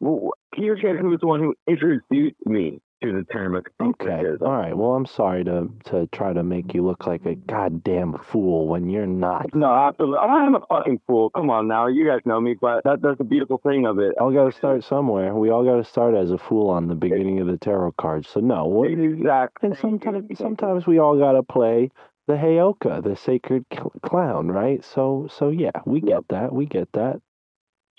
[0.00, 4.22] well, Peter Shannon, who was the one who introduced me to the term of Okay.
[4.40, 4.76] All right.
[4.76, 8.88] Well, I'm sorry to to try to make you look like a goddamn fool when
[8.88, 9.54] you're not.
[9.54, 10.18] No, absolutely.
[10.18, 11.30] I'm a fucking fool.
[11.30, 11.86] Come on now.
[11.86, 14.16] You guys know me, but that, that's the beautiful thing of it.
[14.18, 15.34] All got to start somewhere.
[15.34, 18.28] We all got to start as a fool on the beginning of the tarot cards.
[18.28, 19.68] So no, what, Exactly.
[19.70, 21.90] and sometimes sometimes we all got to play
[22.26, 24.84] the Heyoka, the sacred cl- clown, right?
[24.84, 26.52] So so yeah, we get that.
[26.52, 27.20] We get that.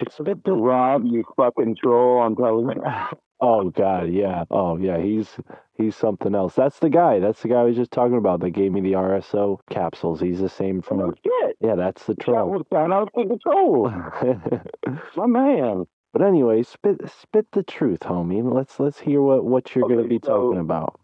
[0.09, 2.81] Spit the Rob, you fucking troll on television.
[3.43, 4.43] Oh God, yeah.
[4.51, 5.36] Oh yeah, he's
[5.73, 6.54] he's something else.
[6.54, 7.19] That's the guy.
[7.19, 10.19] That's the guy I was just talking about that gave me the RSO capsules.
[10.21, 11.15] He's the same Oh, from.
[11.25, 11.58] shit.
[11.60, 12.49] Yeah, that's the That troll.
[12.51, 13.89] was out the troll.
[15.15, 15.86] My man.
[16.13, 18.43] but anyway, spit spit the truth, homie.
[18.43, 20.99] Let's let's hear what what you're gonna be so- talking about.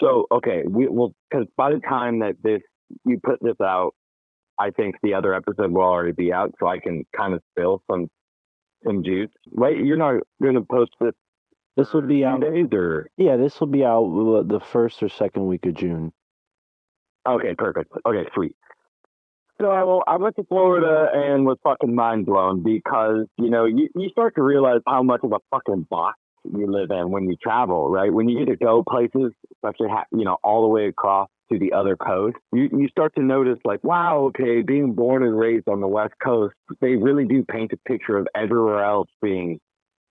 [0.00, 2.62] So, okay, we will, because by the time that this,
[3.04, 3.96] you put this out,
[4.56, 7.82] I think the other episode will already be out, so I can kind of spill
[7.90, 8.08] some
[8.84, 9.30] some juice.
[9.50, 11.14] Wait, you're not going to post this
[11.76, 12.40] This will be out.
[12.40, 13.10] days or?
[13.16, 16.12] Yeah, this will be out uh, the first or second week of June.
[17.26, 17.92] Okay, perfect.
[18.06, 18.56] Okay, sweet.
[19.60, 19.70] So
[20.06, 24.36] I went to Florida and was fucking mind blown because you know you, you start
[24.36, 26.16] to realize how much of a fucking box
[26.56, 28.12] you live in when you travel, right?
[28.12, 31.58] When you get to go places, especially ha- you know all the way across to
[31.58, 35.68] the other coast, you you start to notice like, wow, okay, being born and raised
[35.68, 39.58] on the West Coast, they really do paint a picture of everywhere else being,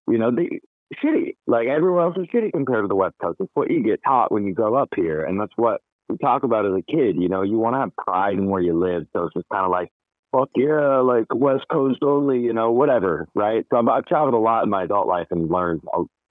[0.08, 0.60] you know, they
[1.04, 1.36] shitty.
[1.46, 3.38] Like everywhere else is shitty compared to the West Coast.
[3.40, 6.44] It's what you get taught when you grow up here, and that's what we talk
[6.44, 7.16] about as a kid.
[7.18, 9.66] You know, you want to have pride in where you live, so it's just kind
[9.66, 9.90] of like,
[10.32, 13.66] fuck yeah, like West Coast only, you know, whatever, right?
[13.70, 15.82] So I'm, I've traveled a lot in my adult life and learned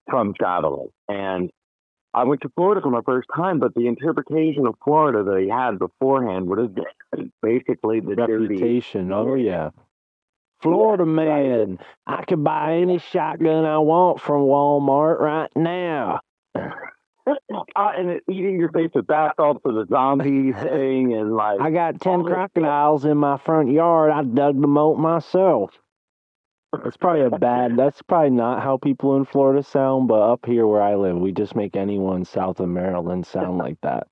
[0.08, 1.50] from traveling, and
[2.16, 5.50] I went to Florida for my first time, but the interpretation of Florida that he
[5.50, 8.54] had beforehand would have basically the dirty.
[8.54, 9.12] Reputation.
[9.12, 9.70] Oh yeah.
[10.62, 16.20] Florida man, I could buy any shotgun I want from Walmart right now.
[17.74, 21.60] Uh, and it, eating your face with bath salts for the zombie thing, and like
[21.60, 24.12] I got ten crocodiles in my front yard.
[24.12, 25.72] I dug the moat myself.
[26.82, 27.76] That's probably a bad.
[27.76, 31.32] That's probably not how people in Florida sound, but up here where I live, we
[31.32, 34.06] just make anyone south of Maryland sound like that.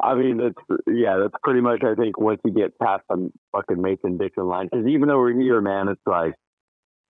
[0.00, 1.82] I mean, that's yeah, that's pretty much.
[1.84, 5.38] I think once you get past the fucking Mason Dixon line, because even though we're
[5.38, 6.34] here, man, it's like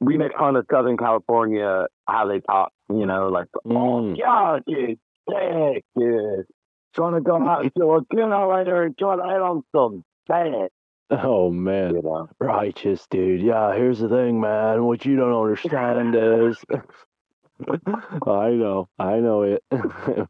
[0.00, 2.72] we make fun of Southern California how they talk.
[2.88, 4.16] You know, like Mm.
[4.18, 4.98] yeah, dude,
[5.28, 6.46] sick, dude,
[6.94, 10.02] trying to go out and do a dinner later and try to hit on some
[10.26, 10.70] bad,
[11.10, 12.28] Oh man, you know.
[12.38, 13.40] righteous dude.
[13.42, 14.84] Yeah, here's the thing, man.
[14.84, 16.58] What you don't understand is,
[18.26, 19.62] I know, I know it.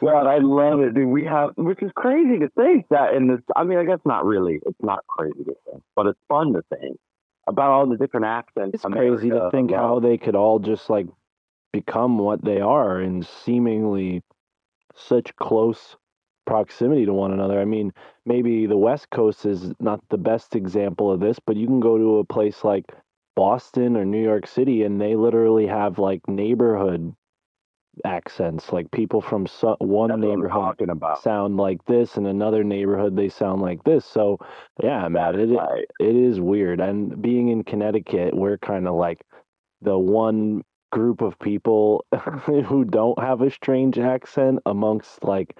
[0.00, 1.08] Well, I love it, dude.
[1.08, 3.40] We have, which is crazy to think that in this.
[3.54, 4.58] I mean, I guess not really.
[4.64, 6.98] It's not crazy to think, but it's fun to think
[7.46, 8.74] about all the different accents.
[8.74, 11.06] It's crazy to think how they could all just like
[11.72, 14.22] become what they are in seemingly
[14.94, 15.96] such close
[16.52, 17.60] proximity to one another.
[17.60, 17.92] I mean,
[18.26, 21.96] maybe the West Coast is not the best example of this, but you can go
[21.98, 22.84] to a place like
[23.36, 27.14] Boston or New York City and they literally have like neighborhood
[28.04, 33.28] accents, like people from so- one That's neighborhood sound like this and another neighborhood they
[33.28, 34.04] sound like this.
[34.04, 34.38] So,
[34.82, 35.86] yeah, man, it, Right.
[36.00, 36.80] it is weird.
[36.80, 39.22] And being in Connecticut, we're kind of like
[39.82, 42.04] the one group of people
[42.66, 45.56] who don't have a strange accent amongst like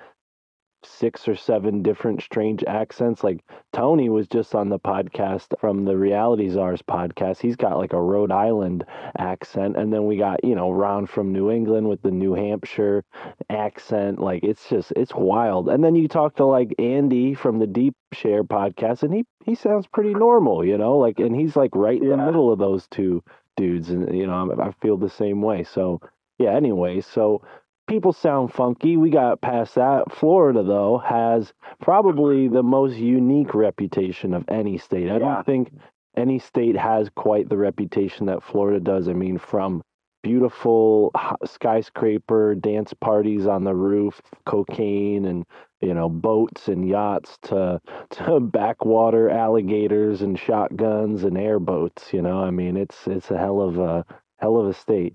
[0.85, 3.23] six or seven different strange accents.
[3.25, 7.40] Like Tony was just on the podcast from the Reality Czars podcast.
[7.40, 8.85] He's got like a Rhode Island
[9.18, 9.77] accent.
[9.77, 13.05] And then we got, you know, Ron from New England with the New Hampshire
[13.51, 14.18] accent.
[14.21, 15.68] Like it's just it's wild.
[15.68, 19.55] And then you talk to like Andy from the Deep Share podcast and he he
[19.55, 22.87] sounds pretty normal, you know, like and he's like right in the middle of those
[22.88, 23.23] two
[23.57, 25.64] dudes and you know, I feel the same way.
[25.64, 26.01] So
[26.38, 27.42] yeah, anyway, so
[27.88, 28.97] people sound funky.
[28.97, 30.12] We got past that.
[30.12, 35.09] Florida though has probably the most unique reputation of any state.
[35.11, 35.19] I Yeah.
[35.19, 35.73] don't think
[36.17, 39.09] any state has quite the reputation that Florida does.
[39.09, 39.83] I mean, from
[40.23, 41.11] beautiful
[41.44, 45.44] skyscraper dance parties on the roof, cocaine and
[45.81, 47.81] you know boats and yachts to
[48.11, 52.13] to backwater alligators and shotguns and airboats.
[52.13, 54.04] You know, I mean, it's it's a hell of a
[54.38, 55.15] hell of a state.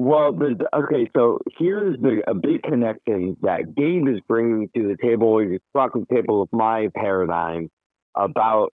[0.00, 0.34] Well,
[0.74, 5.36] okay, so here's the a big connection that Gabe is bringing to the table.
[5.36, 7.68] The table of my paradigm
[8.14, 8.72] about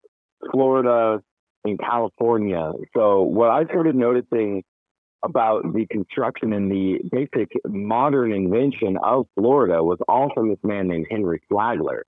[0.50, 1.22] Florida
[1.64, 2.72] and California.
[2.96, 4.62] So what I started noticing
[5.22, 10.88] about the construction and the basic modern invention of Florida was all from this man
[10.88, 12.06] named Henry Flagler.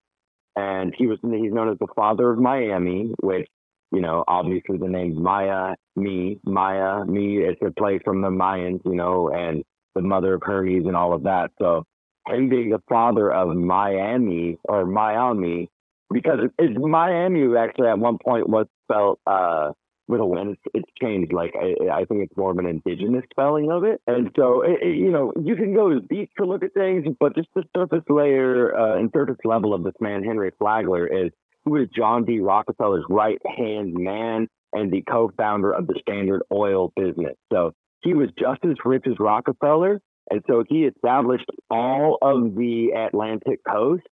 [0.57, 3.47] And he was he's known as the father of Miami, which,
[3.93, 8.81] you know, obviously the name Maya, me, Maya, me, it's a play from the Mayans,
[8.85, 9.63] you know, and
[9.95, 11.51] the mother of Hermes and all of that.
[11.61, 11.85] So
[12.27, 15.69] him being the father of Miami or Miami,
[16.11, 19.73] because it's Miami actually at one point was spelled uh
[20.09, 21.33] with a when it's, it's changed.
[21.33, 24.79] Like I, I think it's more of an indigenous spelling of it, and so it,
[24.83, 28.05] it, you know you can go deep to look at things, but just the surface
[28.09, 31.31] layer uh, and surface level of this man Henry Flagler is
[31.65, 32.41] who is John D.
[32.41, 37.35] Rockefeller's right hand man and the co-founder of the Standard Oil business.
[37.53, 40.01] So he was just as rich as Rockefeller,
[40.31, 44.07] and so he established all of the Atlantic coast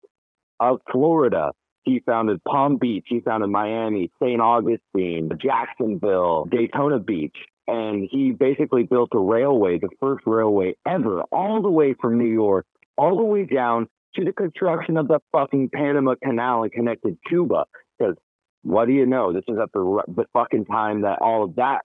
[0.59, 1.51] of Florida
[1.89, 3.05] he founded Palm Beach.
[3.07, 4.39] He founded Miami, St.
[4.39, 7.35] Augustine, Jacksonville, Daytona Beach.
[7.67, 12.31] And he basically built a railway, the first railway ever, all the way from New
[12.31, 12.65] York,
[12.97, 17.65] all the way down to the construction of the fucking Panama Canal and connected Cuba.
[17.97, 18.15] Because
[18.63, 19.33] what do you know?
[19.33, 21.81] This is at the, the fucking time that all of that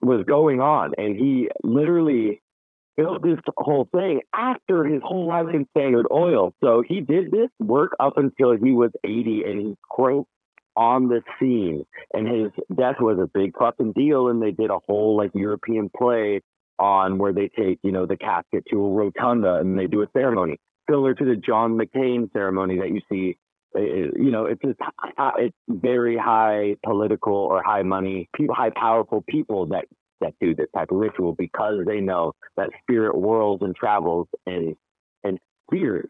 [0.00, 0.92] was going on.
[0.96, 2.42] And he literally
[2.96, 6.52] built this whole thing after his whole life in Standard Oil.
[6.62, 10.28] So he did this work up until he was 80 and he croaked
[10.76, 11.84] on the scene.
[12.12, 14.28] And his death was a big fucking deal.
[14.28, 16.40] And they did a whole like European play
[16.78, 20.06] on where they take, you know, the casket to a rotunda and they do a
[20.12, 20.58] ceremony
[20.88, 23.36] similar to the John McCain ceremony that you see.
[23.76, 24.78] Uh, you know, it's just,
[25.38, 29.84] it's very high political or high money people, high powerful people that
[30.20, 34.74] that do this type of ritual because they know that spirit whirls and travels and
[35.24, 36.08] and spheres,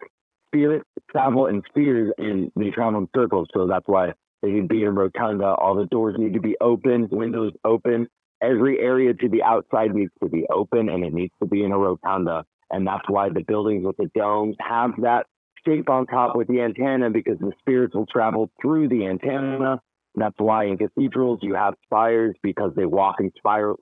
[0.48, 3.48] spirit travel in spheres and they travel in circles.
[3.54, 4.12] So that's why
[4.42, 5.54] they need to be in rotunda.
[5.54, 8.08] All the doors need to be open, windows open.
[8.40, 11.72] Every area to the outside needs to be open and it needs to be in
[11.72, 12.44] a rotunda.
[12.70, 15.26] And that's why the buildings with the domes have that
[15.66, 19.80] shape on top with the antenna because the spirits will travel through the antenna
[20.18, 23.78] that's why in cathedrals you have spires because they walk in spiral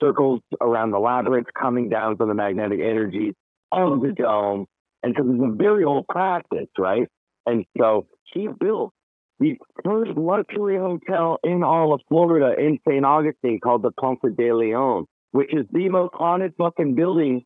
[0.00, 3.34] circles around the labyrinth coming down from the magnetic energy
[3.72, 4.66] of the dome.
[5.02, 7.08] And so it's a very old practice, right?
[7.46, 8.92] And so he built
[9.40, 13.04] the first luxury hotel in all of Florida in St.
[13.04, 17.44] Augustine called the Ponce de Leon, which is the most haunted fucking building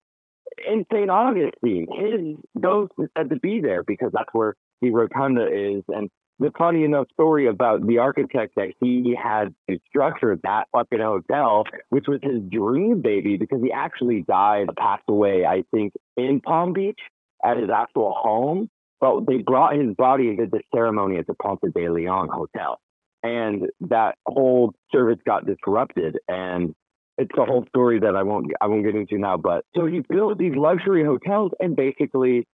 [0.67, 1.11] in St.
[1.11, 1.87] Augustine.
[1.91, 5.83] His ghost is said to be there because that's where the rotunda is.
[5.89, 11.01] And the funny enough story about the architect that he had to structure that fucking
[11.01, 16.41] hotel, which was his dream baby, because he actually died, passed away, I think, in
[16.41, 17.01] Palm Beach
[17.45, 18.71] at his actual home.
[19.01, 22.81] But they brought his body and did the ceremony at the Ponce de Leon Hotel.
[23.23, 26.19] And that whole service got disrupted.
[26.29, 26.75] And
[27.19, 29.37] it's a whole story that I won't I won't get into now.
[29.37, 32.47] But so he built these luxury hotels and basically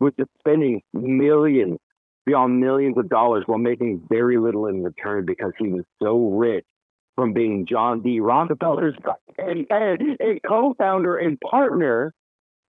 [0.00, 1.78] was just spending millions
[2.26, 6.64] beyond millions of dollars while making very little in return because he was so rich
[7.16, 8.20] from being John D.
[8.20, 8.94] Rockefeller's
[9.38, 12.12] and, and a co-founder and partner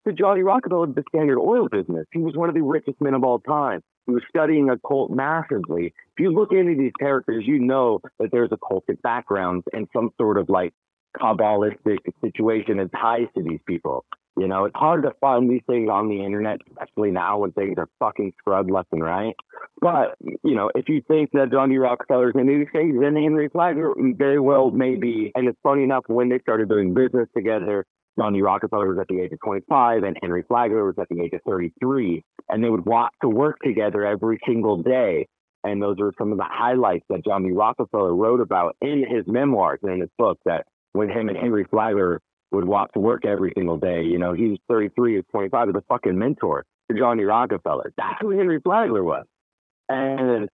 [0.07, 2.05] to Johnny Rockefeller of the Standard Oil business.
[2.11, 3.81] He was one of the richest men of all time.
[4.05, 5.93] He was studying occult massively.
[6.17, 10.37] If you look into these characters, you know that there's occultic backgrounds and some sort
[10.37, 10.73] of like
[11.19, 14.05] Kabbalistic situation and ties to these people.
[14.35, 17.75] You know, it's hard to find these things on the internet, especially now when things
[17.77, 19.35] are fucking scrubbed left and right.
[19.79, 21.77] But, you know, if you think that John D.
[21.77, 25.31] Rockefeller is into these things, then Henry Flagler very well may be.
[25.35, 27.85] And it's funny enough, when they started doing business together,
[28.19, 28.41] John D.
[28.41, 31.41] Rockefeller was at the age of 25 and Henry Flagler was at the age of
[31.47, 32.23] 33.
[32.49, 35.27] And they would walk to work together every single day.
[35.63, 37.51] And those are some of the highlights that John D.
[37.51, 41.65] Rockefeller wrote about in his memoirs and in his book that when him and Henry
[41.69, 42.21] Flagler
[42.51, 44.03] would walk to work every single day.
[44.03, 47.91] You know, he was 33 or 25 as a fucking mentor to Johnny Rockefeller.
[47.97, 49.25] That's who Henry Flagler was.
[49.89, 50.49] And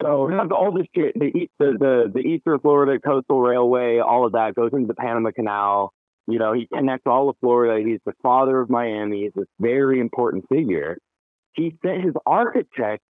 [0.00, 4.54] so all this shit, the, the, the, the Eastern Florida Coastal Railway, all of that
[4.54, 5.92] goes into the Panama Canal.
[6.26, 7.86] You know, he connects all of Florida.
[7.86, 9.24] He's the father of Miami.
[9.24, 10.96] He's this very important figure.
[11.54, 13.02] He sent his architect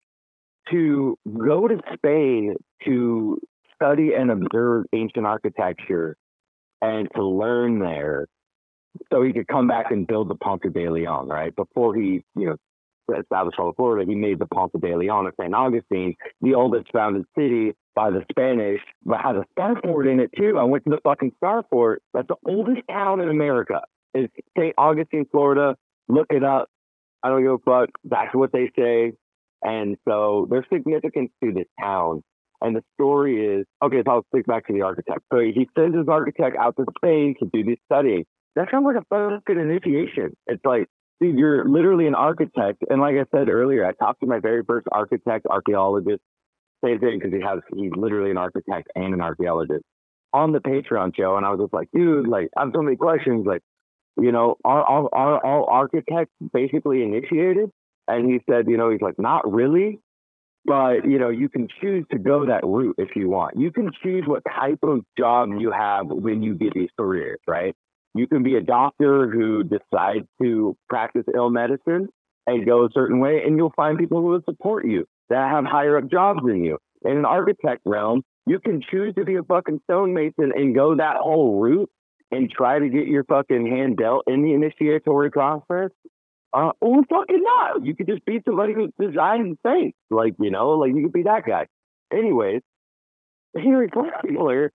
[0.71, 3.41] to go to Spain to
[3.75, 6.17] study and observe ancient architecture
[6.81, 8.27] and to learn there
[9.13, 11.55] so he could come back and build the Ponce de Leon, right?
[11.55, 12.57] Before he, you know,
[13.19, 15.55] established all of Florida, he made the Ponce de Leon at St.
[15.55, 20.31] Augustine, the oldest founded city by the Spanish, but has a star fort in it
[20.37, 20.59] too.
[20.59, 22.03] I went to the fucking star fort.
[22.13, 23.81] That's the oldest town in America.
[24.15, 24.75] It's St.
[24.79, 25.77] Augustine, Florida.
[26.09, 26.69] Look it up.
[27.23, 27.91] I don't give a fuck.
[28.05, 29.13] That's what they say.
[29.63, 32.23] And so there's significance to this town.
[32.61, 34.03] And the story is okay.
[34.05, 35.21] So I'll stick back to the architect.
[35.33, 38.27] So he sends his architect out to Spain to do this study.
[38.57, 40.37] That sounds like a fucking initiation.
[40.47, 40.89] It's like,
[41.21, 42.83] dude, you're literally an architect.
[42.91, 46.21] And like I said earlier, I talked to my very first architect, archaeologist.
[46.85, 49.85] Same thing because he has he's literally an architect and an archaeologist
[50.33, 52.97] on the Patreon show, and I was just like, dude, like I have so many
[52.97, 53.47] questions.
[53.47, 53.63] Like,
[54.17, 57.71] you know, are are are all architects basically initiated?
[58.07, 60.01] And he said, you know, he's like, not really.
[60.69, 63.59] But you know, you can choose to go that route if you want.
[63.59, 67.75] You can choose what type of job you have when you get these careers, right?
[68.15, 72.09] You can be a doctor who decides to practice ill medicine
[72.47, 75.65] and go a certain way, and you'll find people who will support you that have
[75.65, 76.79] higher up jobs than you.
[77.05, 81.17] In an architect realm, you can choose to be a fucking stonemason and go that
[81.19, 81.91] whole route
[82.31, 85.91] and try to get your fucking hand dealt in the initiatory process.
[86.53, 87.85] Uh, or fucking not.
[87.85, 89.93] You could just be somebody who designs things.
[90.11, 91.67] Like, you know, like you could be that guy.
[92.13, 92.63] Anyways,
[93.55, 94.73] Henry Flagler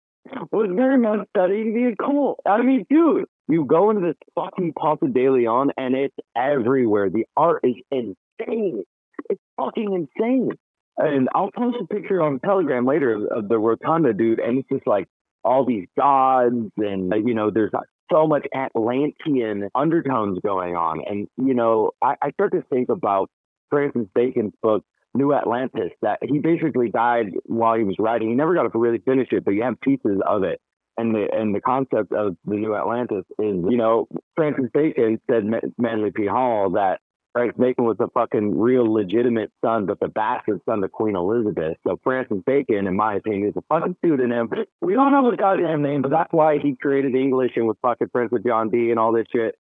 [0.52, 2.40] was very much studying the occult.
[2.46, 7.10] I mean, dude, you go into this fucking Ponce de Leon and it's everywhere.
[7.10, 8.84] The art is insane.
[9.30, 10.52] It's fucking insane.
[10.96, 14.40] And I'll post a picture on Telegram later of, of the rotunda, dude.
[14.40, 15.08] And it's just like
[15.44, 17.74] all these gods, and you know, there's
[18.14, 21.02] so much Atlantean undertones going on.
[21.08, 23.30] And you know, I, I start to think about
[23.70, 24.84] Francis Bacon's book
[25.14, 25.92] New Atlantis.
[26.02, 28.30] That he basically died while he was writing.
[28.30, 30.60] He never got to really finish it, but you have pieces of it.
[30.98, 35.44] And the and the concept of the New Atlantis is, you know, Francis Bacon said
[35.78, 36.28] Manly P.
[36.28, 37.00] Hall that
[37.34, 41.78] Frank Bacon was a fucking real legitimate son, but the bastard son of Queen Elizabeth.
[41.86, 44.50] So Francis Bacon, in my opinion, is a fucking pseudonym.
[44.82, 48.10] We don't know his goddamn name, but that's why he created English and was fucking
[48.10, 49.56] friends with John Dee and all this shit.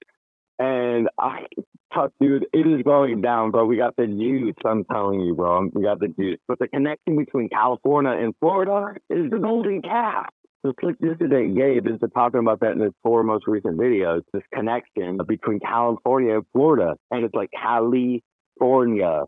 [0.59, 1.47] And I,
[1.93, 3.65] tough dude, it is going down, bro.
[3.65, 4.55] We got the juice.
[4.63, 5.69] I'm telling you, bro.
[5.74, 6.39] We got the juice.
[6.47, 10.30] But the connection between California and Florida is the golden calf.
[10.66, 11.49] So click today.
[11.49, 14.22] Gabe is talking about that in his four most recent videos.
[14.32, 19.24] This connection between California and Florida, and it's like California,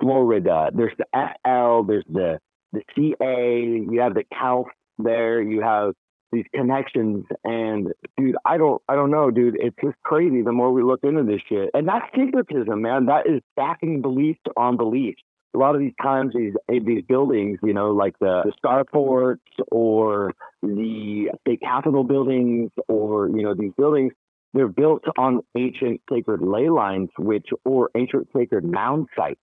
[0.00, 0.70] Florida.
[0.74, 1.86] There's the FL.
[1.86, 2.40] There's the
[2.72, 3.60] the CA.
[3.92, 4.66] You have the Cal
[4.98, 5.40] there.
[5.40, 5.92] You have
[6.32, 10.72] these connections and dude i don't i don't know dude it's just crazy the more
[10.72, 15.16] we look into this shit and that's syncretism man that is backing belief on belief
[15.54, 18.84] a lot of these times these eh, these buildings, you know, like the, the star
[18.92, 20.32] forts or
[20.62, 24.12] the state capitol buildings or you know these buildings,
[24.54, 29.40] they're built on ancient sacred ley lines, which or ancient sacred mound sites.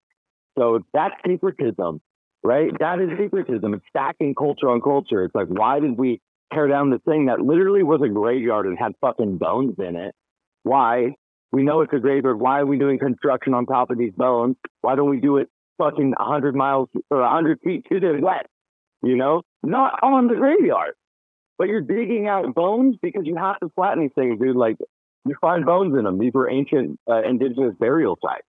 [0.58, 2.02] So that's syncretism,
[2.44, 2.72] right?
[2.80, 3.74] That is syncretism.
[3.74, 5.24] It's stacking culture on culture.
[5.24, 6.22] It's like why did we
[6.54, 10.16] tear down this thing that literally was a graveyard and had fucking bones in it?
[10.64, 11.16] Why?
[11.52, 12.40] We know it's a graveyard.
[12.40, 14.58] Why are we doing construction on top of these bones?
[14.82, 18.48] Why don't we do it fucking 100 miles or 100 feet to the west,
[19.04, 20.94] you know, not on the graveyard.
[21.58, 24.56] But you're digging out bones because you have to flatten these things, dude.
[24.56, 24.78] Like,
[25.26, 26.20] you find bones in them.
[26.20, 28.46] These were ancient uh, indigenous burial sites.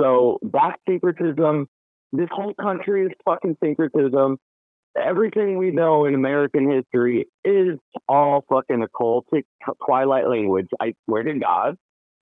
[0.00, 1.66] So that's syncretism.
[2.12, 4.38] This whole country is fucking syncretism.
[4.96, 7.78] Everything we know in American history is
[8.08, 9.42] all fucking occultic
[9.84, 10.68] twilight language.
[10.80, 11.76] I swear to God.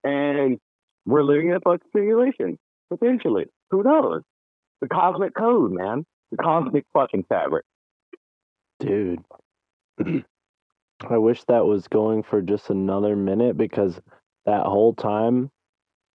[0.04, 0.58] And
[1.04, 2.58] we're living in a fucking simulation,
[2.90, 3.46] potentially.
[3.72, 4.22] Who knows?
[4.82, 6.04] The cosmic code, man.
[6.30, 7.64] The cosmic fucking fabric.
[8.78, 9.20] Dude.
[11.08, 14.00] I wish that was going for just another minute because
[14.46, 15.50] that whole time,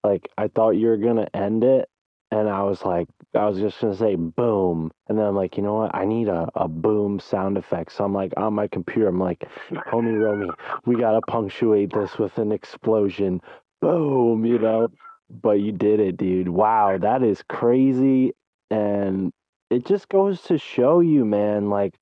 [0.04, 1.90] like, I thought you were going to end it.
[2.30, 4.92] And I was like, I was just going to say boom.
[5.08, 5.96] And then I'm like, you know what?
[5.96, 7.94] I need a, a boom sound effect.
[7.94, 10.54] So I'm like, on my computer, I'm like, homie Romie,
[10.86, 13.40] we got to punctuate this with an explosion.
[13.82, 14.90] Boom, you know?
[15.30, 16.50] But you did it, dude.
[16.50, 18.34] Wow, that is crazy.
[18.72, 19.32] And
[19.70, 21.96] it just goes to show you, man, like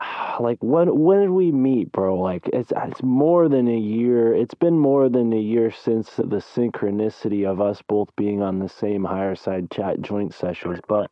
[0.40, 2.18] like when when did we meet, bro?
[2.18, 4.34] Like it's it's more than a year.
[4.34, 8.68] It's been more than a year since the synchronicity of us both being on the
[8.68, 10.80] same Higherside Chat joint sessions.
[10.88, 11.10] But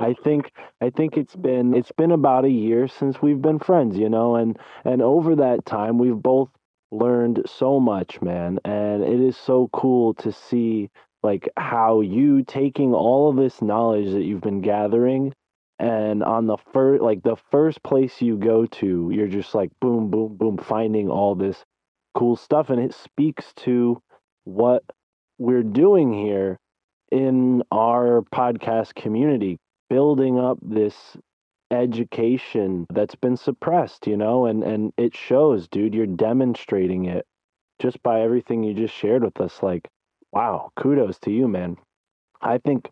[0.00, 3.98] I think I think it's been it's been about a year since we've been friends,
[3.98, 6.48] you know, and and over that time we've both
[6.90, 8.58] learned so much, man.
[8.64, 10.90] And it is so cool to see
[11.22, 15.34] like how you taking all of this knowledge that you've been gathering
[15.80, 20.10] and on the first like the first place you go to, you're just like boom,
[20.10, 21.64] boom, boom, finding all this
[22.14, 22.68] cool stuff.
[22.68, 24.02] And it speaks to
[24.44, 24.82] what
[25.38, 26.58] we're doing here
[27.10, 31.16] in our podcast community, building up this
[31.70, 35.94] education that's been suppressed, you know, and and it shows, dude.
[35.94, 37.26] You're demonstrating it
[37.80, 39.62] just by everything you just shared with us.
[39.62, 39.88] Like,
[40.32, 41.76] wow, kudos to you, man.
[42.42, 42.90] I think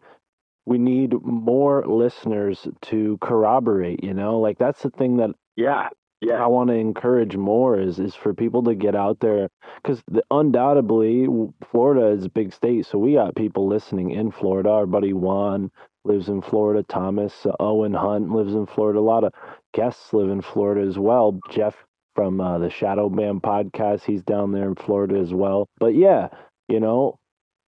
[0.66, 4.38] we need more listeners to corroborate, you know?
[4.38, 5.88] Like that's the thing that Yeah,
[6.20, 6.42] yeah.
[6.42, 9.48] I want to encourage more is is for people to get out there
[9.82, 11.26] because undoubtedly
[11.70, 14.70] Florida is a big state, so we got people listening in Florida.
[14.70, 15.70] Our buddy Juan
[16.08, 16.82] lives in Florida.
[16.88, 18.98] Thomas uh, Owen Hunt lives in Florida.
[18.98, 19.32] A lot of
[19.74, 21.38] guests live in Florida as well.
[21.50, 21.76] Jeff
[22.14, 25.68] from uh, the Shadow Band podcast, he's down there in Florida as well.
[25.78, 26.28] But yeah,
[26.68, 27.16] you know,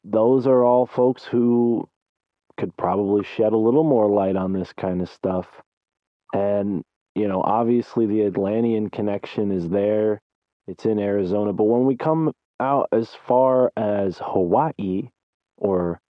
[0.02, 1.88] those are all folks who
[2.58, 5.46] could probably shed a little more light on this kind of stuff.
[6.32, 6.82] And
[7.14, 10.20] you know, obviously the Atlantean connection is there.
[10.66, 11.52] It's in Arizona.
[11.52, 15.10] But when we come out as far as Hawaii
[15.56, 16.00] or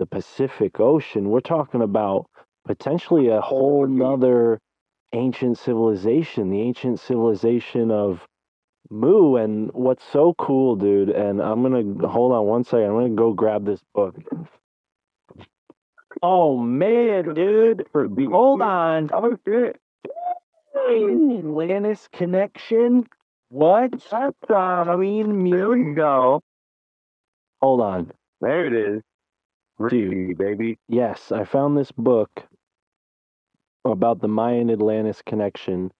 [0.00, 2.26] the Pacific Ocean, we're talking about
[2.66, 4.58] potentially a whole nother
[5.12, 8.26] ancient civilization, the ancient civilization of
[8.88, 9.36] Mu.
[9.36, 12.86] And what's so cool, dude, and I'm going to hold on one second.
[12.86, 14.16] I'm going to go grab this book.
[16.22, 17.86] Oh, man, dude.
[17.94, 19.10] Hold on.
[19.12, 19.78] Oh shit!
[20.76, 23.06] Atlantis connection?
[23.50, 23.90] What?
[24.10, 26.40] That's uh, Queen there we go.
[27.60, 28.12] Hold on.
[28.40, 29.02] There it is.
[29.88, 30.36] Dude.
[30.36, 30.78] Baby.
[30.88, 32.42] Yes, I found this book
[33.84, 35.90] about the Mayan Atlantis connection,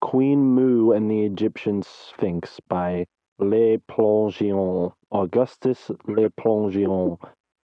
[0.00, 3.06] Queen Mu and the Egyptian Sphinx by
[3.38, 7.16] Le Plongeon, Augustus Le Plongeon.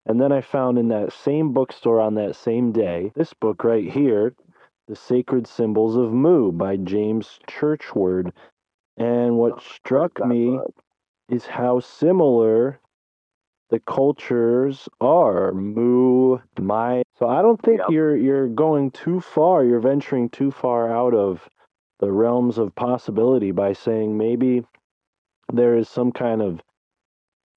[0.05, 3.89] And then I found in that same bookstore on that same day, this book right
[3.89, 4.35] here,
[4.89, 8.33] The Sacred Symbols of Mu by James Churchward.
[8.97, 10.59] And what oh, struck me
[11.29, 12.80] is how similar
[13.71, 15.51] the cultures are.
[15.53, 17.03] Mu, my.
[17.17, 17.89] So I don't think Yep.
[17.89, 19.63] you're you're going too far.
[19.63, 21.49] You're venturing too far out of
[21.99, 24.63] the realms of possibility by saying maybe
[25.53, 26.61] there is some kind of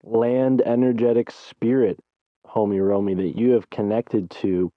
[0.02, 1.98] land energetic spirit,
[2.46, 4.70] homie Romie, that you have connected to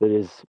[0.00, 0.42] that is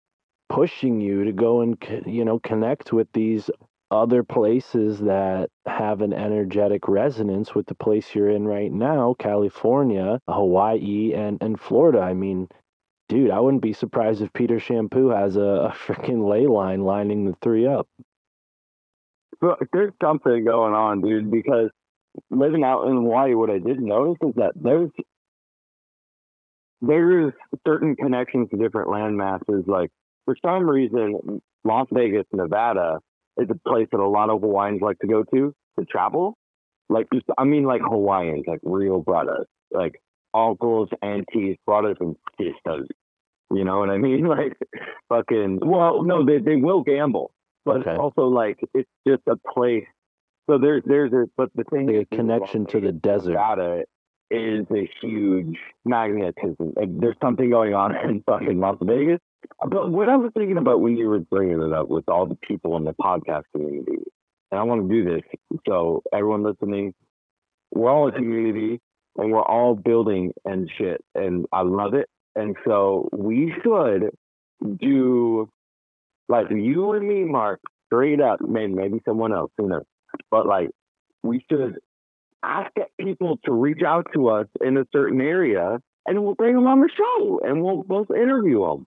[0.49, 3.49] pushing you to go and you know connect with these
[3.89, 10.19] other places that have an energetic resonance with the place you're in right now, California,
[10.27, 11.99] Hawaii, and, and Florida.
[11.99, 12.47] I mean,
[13.07, 17.25] dude, I wouldn't be surprised if Peter Champoux has a, a freaking ley line lining
[17.25, 17.87] the three up.
[19.39, 21.69] But there's something going on, dude, because
[22.29, 24.89] living out in Hawaii, what I did notice is that there's
[26.81, 27.33] there's
[27.65, 29.63] certain connections to different land masses.
[29.67, 29.91] Like
[30.25, 32.99] for some reason, Las Vegas, Nevada
[33.37, 36.37] is a place that a lot of Hawaiians like to go to to travel.
[36.89, 40.01] Like just I mean like Hawaiians, like real brothers, like
[40.33, 42.87] uncles, aunties, brothers and sisters.
[43.51, 44.27] You know what I mean?
[44.37, 44.57] Like
[45.09, 47.31] fucking well, no, they they will gamble.
[47.65, 47.95] But Okay.
[47.95, 49.85] also like it's just a place
[50.49, 53.31] so there's there's a but the thing Like a connection to the desert.
[53.33, 53.83] Nevada
[54.29, 56.73] is a huge magnetism.
[56.75, 59.19] Like, there's something going on in fucking Las Vegas.
[59.59, 62.37] But what I was thinking about when you were bringing it up with all the
[62.47, 64.03] people in the podcast community,
[64.51, 65.21] and I want to do this.
[65.67, 66.93] So everyone listening,
[67.71, 68.79] we're all a community
[69.17, 72.07] and we're all building and shit, and I love it.
[72.35, 74.11] And so we should
[74.79, 75.49] do
[76.29, 78.41] like you and me, Mark, straight up.
[78.41, 79.85] Maybe maybe someone else, who knows?
[80.29, 80.69] But like
[81.23, 81.79] we should
[82.43, 86.67] ask people to reach out to us in a certain area, and we'll bring them
[86.67, 88.85] on the show, and we'll both interview them.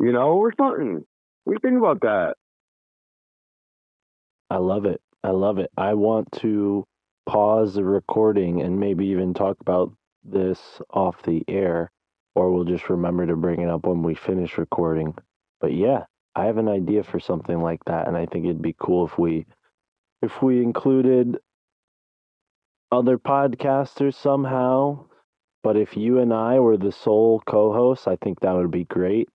[0.00, 1.04] You know, or something.
[1.46, 2.34] You think about that?
[4.50, 5.00] I love it.
[5.22, 5.70] I love it.
[5.76, 6.84] I want to
[7.26, 9.92] pause the recording and maybe even talk about
[10.24, 11.90] this off the air,
[12.34, 15.14] or we'll just remember to bring it up when we finish recording.
[15.60, 16.04] But yeah,
[16.34, 19.18] I have an idea for something like that, and I think it'd be cool if
[19.18, 19.46] we
[20.22, 21.38] if we included
[22.92, 25.06] other podcasters somehow.
[25.62, 29.28] But if you and I were the sole co-hosts, I think that would be great.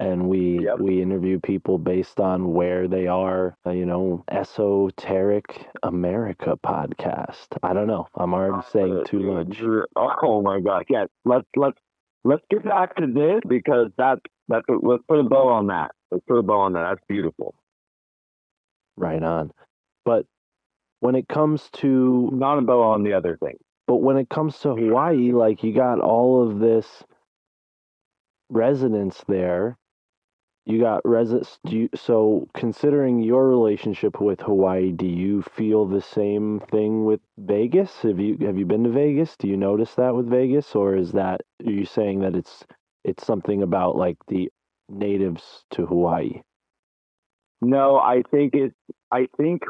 [0.00, 0.78] And we Yep.
[0.80, 3.56] we interview people based on where they are.
[3.66, 7.48] uh, you know, esoteric America podcast.
[7.62, 8.06] I don't know.
[8.14, 9.60] I'm already saying too much.
[9.96, 10.84] Oh my god!
[10.88, 11.78] Yes, let's let's
[12.24, 15.92] let's get back to this because that's that's let's put a bow on that.
[16.10, 16.88] Let's put a bow on that.
[16.90, 17.54] That's beautiful.
[18.96, 19.52] Right on.
[20.04, 20.26] But
[21.00, 23.56] when it comes to Not a bow on the other thing.
[23.86, 27.04] but when it comes to Hawaii, like you got all of this
[28.50, 29.76] residence there.
[30.66, 31.02] You got
[31.64, 37.90] you, so, considering your relationship with Hawaii, do you feel the same thing with Vegas?
[38.02, 39.34] Have you have you been to Vegas?
[39.38, 42.66] Do you notice that with Vegas, or is that are you saying that it's
[43.02, 44.50] it's something about like the
[44.90, 46.42] natives to Hawaii?
[47.62, 48.74] No, I think it.
[49.10, 49.62] I think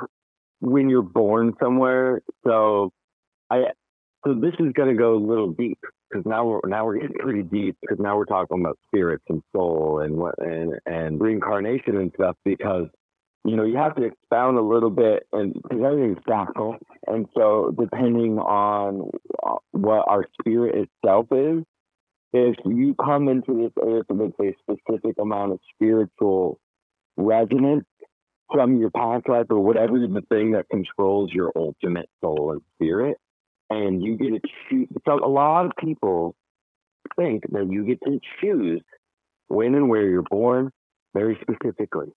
[0.60, 2.90] when you're born somewhere, so
[3.50, 3.64] I
[4.26, 5.78] so this is gonna go a little deep.
[6.10, 9.42] because now we're now we're getting pretty deep because now we're talking about spirits and
[9.54, 12.86] soul and what and and reincarnation and stuff because
[13.44, 17.74] you know you have to expound a little bit and because everything's fractal and so
[17.78, 19.10] depending on
[19.46, 21.64] uh, what our spirit itself is
[22.32, 26.58] if you come into this earth with a specific amount of spiritual
[27.16, 27.86] resonance
[28.52, 33.18] from your past life or whatever the thing that controls your ultimate soul and spirit
[33.70, 34.88] and you get to choose.
[35.06, 36.34] So a lot of people
[37.16, 38.82] think that you get to choose
[39.48, 40.70] when and where you're born
[41.14, 42.12] very specifically.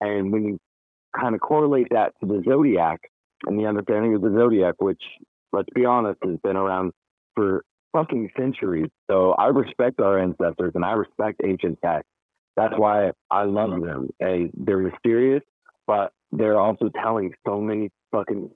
[0.00, 0.58] And when you
[1.18, 3.00] kind of correlate that to the zodiac
[3.46, 5.02] and the understanding of the zodiac, which,
[5.52, 6.92] let's be honest, has been around
[7.34, 8.90] for fucking centuries.
[9.10, 12.10] So I respect our ancestors and I respect ancient texts.
[12.56, 14.08] That's why I love them.
[14.20, 15.42] And they're mysterious,
[15.86, 18.50] but they're also telling so many fucking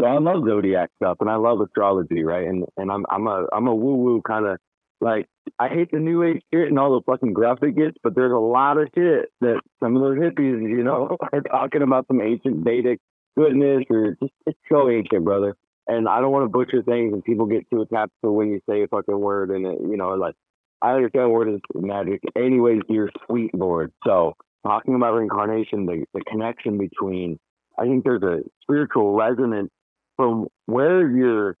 [0.00, 2.46] so I love zodiac stuff and I love astrology, right?
[2.46, 4.58] And and I'm I'm a I'm a woo woo kind of
[5.00, 5.26] like
[5.58, 8.36] I hate the new age shit and all the fucking graphic gets, but there's a
[8.36, 12.64] lot of shit that some of those hippies, you know, are talking about some ancient
[12.64, 13.00] Vedic
[13.36, 15.56] goodness or just it's so ancient, brother.
[15.86, 18.60] And I don't want to butcher things and people get too attached to when you
[18.68, 20.34] say a fucking word and it, you know, like
[20.80, 22.22] I understand word is magic.
[22.34, 23.92] Anyways, you're sweet Lord.
[24.06, 24.34] So
[24.64, 27.38] talking about reincarnation, the, the connection between
[27.78, 29.70] I think there's a spiritual resonance
[30.16, 31.56] from where you're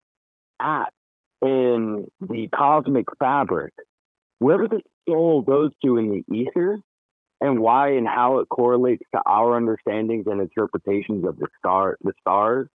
[0.60, 0.92] at
[1.42, 3.72] in the cosmic fabric,
[4.38, 6.78] wherever the soul goes to in the ether,
[7.40, 12.12] and why and how it correlates to our understandings and interpretations of the star, the
[12.20, 12.68] stars,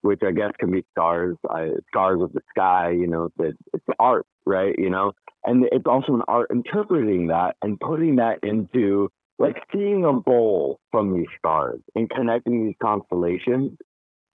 [0.00, 2.90] which I guess can be stars, uh, stars of the sky.
[2.90, 4.74] You know, it's, it's art, right?
[4.76, 5.12] You know,
[5.44, 10.78] and it's also an art interpreting that and putting that into like seeing a bowl
[10.90, 13.72] from these stars and connecting these constellations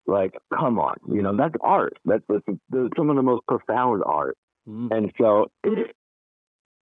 [0.08, 1.98] like, come on, you know, that's art.
[2.06, 4.38] That's, that's, that's some of the most profound art.
[4.68, 4.92] Mm.
[4.92, 5.90] And so, if,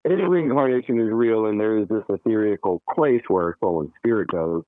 [0.04, 4.64] if reincarnation is real and there is this ethereal place where soul and spirit goes,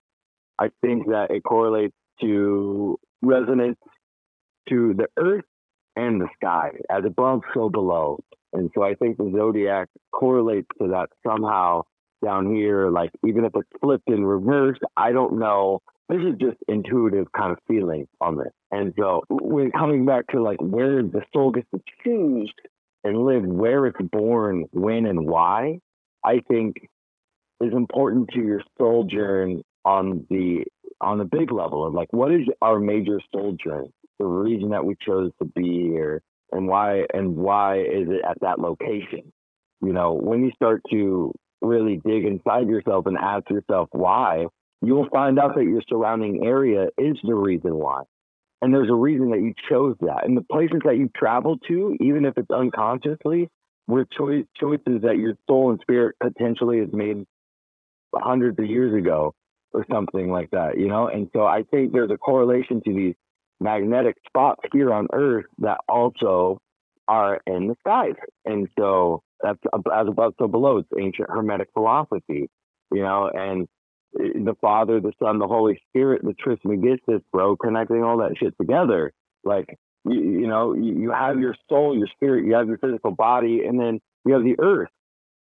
[0.58, 3.78] I think that it correlates to resonance
[4.68, 5.44] to the earth
[5.96, 8.20] and the sky, as above, so below.
[8.52, 11.82] And so I think the zodiac correlates to that somehow
[12.24, 12.90] down here.
[12.90, 17.52] Like, even if it's flipped in reverse, I don't know this is just intuitive kind
[17.52, 18.52] of feeling on this.
[18.70, 22.52] And so when coming back to like where the soul gets to choose
[23.04, 25.78] and live, where it's born, when and why,
[26.24, 26.76] I think
[27.60, 30.64] is important to your soul journey on the
[31.00, 34.84] on the big level of like what is our major soul journey, the reason that
[34.84, 36.22] we chose to be here
[36.52, 39.32] and why and why is it at that location.
[39.82, 44.46] You know, when you start to really dig inside yourself and ask yourself why,
[44.82, 48.02] you will find out that your surrounding area is the reason why.
[48.60, 50.26] And there's a reason that you chose that.
[50.26, 53.48] And the places that you travel to, even if it's unconsciously,
[53.86, 57.24] were choice, choices that your soul and spirit potentially has made
[58.14, 59.34] hundreds of years ago
[59.72, 61.08] or something like that, you know?
[61.08, 63.14] And so I think there's a correlation to these
[63.60, 66.58] magnetic spots here on Earth that also
[67.06, 68.14] are in the skies.
[68.44, 70.78] And so that's uh, as above, so below.
[70.78, 72.48] It's ancient Hermetic philosophy,
[72.92, 73.68] you know, and
[74.18, 78.54] uh, the Father, the Son, the Holy Spirit, the Trismegistus, bro, connecting all that shit
[78.58, 79.12] together.
[79.44, 83.10] Like, you, you know, you, you have your soul, your spirit, you have your physical
[83.10, 84.90] body, and then you have the earth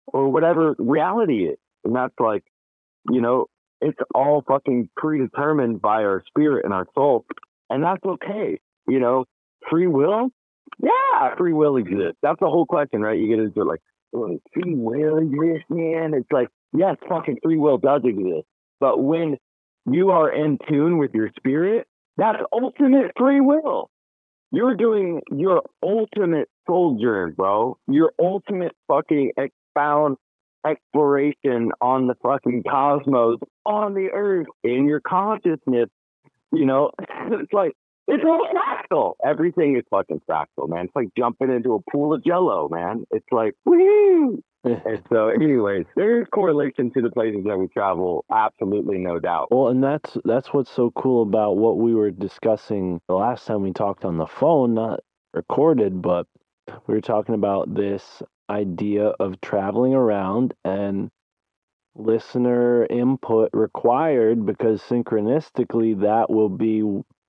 [0.07, 1.57] or whatever reality is.
[1.83, 2.43] And that's like,
[3.09, 3.47] you know,
[3.79, 7.25] it's all fucking predetermined by our spirit and our soul.
[7.69, 8.59] And that's okay.
[8.88, 9.25] You know,
[9.69, 10.29] free will?
[10.80, 12.18] Yeah, free will exists.
[12.22, 13.18] That's the whole question, right?
[13.18, 16.13] You get into like, well, free will exists, man.
[16.13, 18.47] It's like, yes, fucking free will does exist.
[18.80, 19.38] But when
[19.89, 21.88] you are in tune with your spirit,
[22.18, 23.89] that's ultimate free will.
[24.51, 27.78] You're doing your ultimate journey, bro.
[27.88, 30.18] Your ultimate fucking expound
[30.65, 35.89] exploration on the fucking cosmos, on the earth, in your consciousness.
[36.51, 37.74] You know, it's like
[38.08, 39.14] it's all fractal.
[39.24, 40.86] Everything is fucking fractal, man.
[40.86, 43.05] It's like jumping into a pool of jello, man.
[43.12, 44.41] It's like, woo!
[44.64, 48.26] and so, anyways, there's correlation to the places that we travel.
[48.32, 49.49] Absolutely, no doubt.
[49.51, 53.62] Well, and that's that's what's so cool about what we were discussing the last time
[53.62, 55.01] we talked on the phone, not
[55.34, 56.28] recorded, but
[56.88, 61.10] we were talking about this idea of traveling around and
[61.95, 66.84] listener input required because synchronistically that will be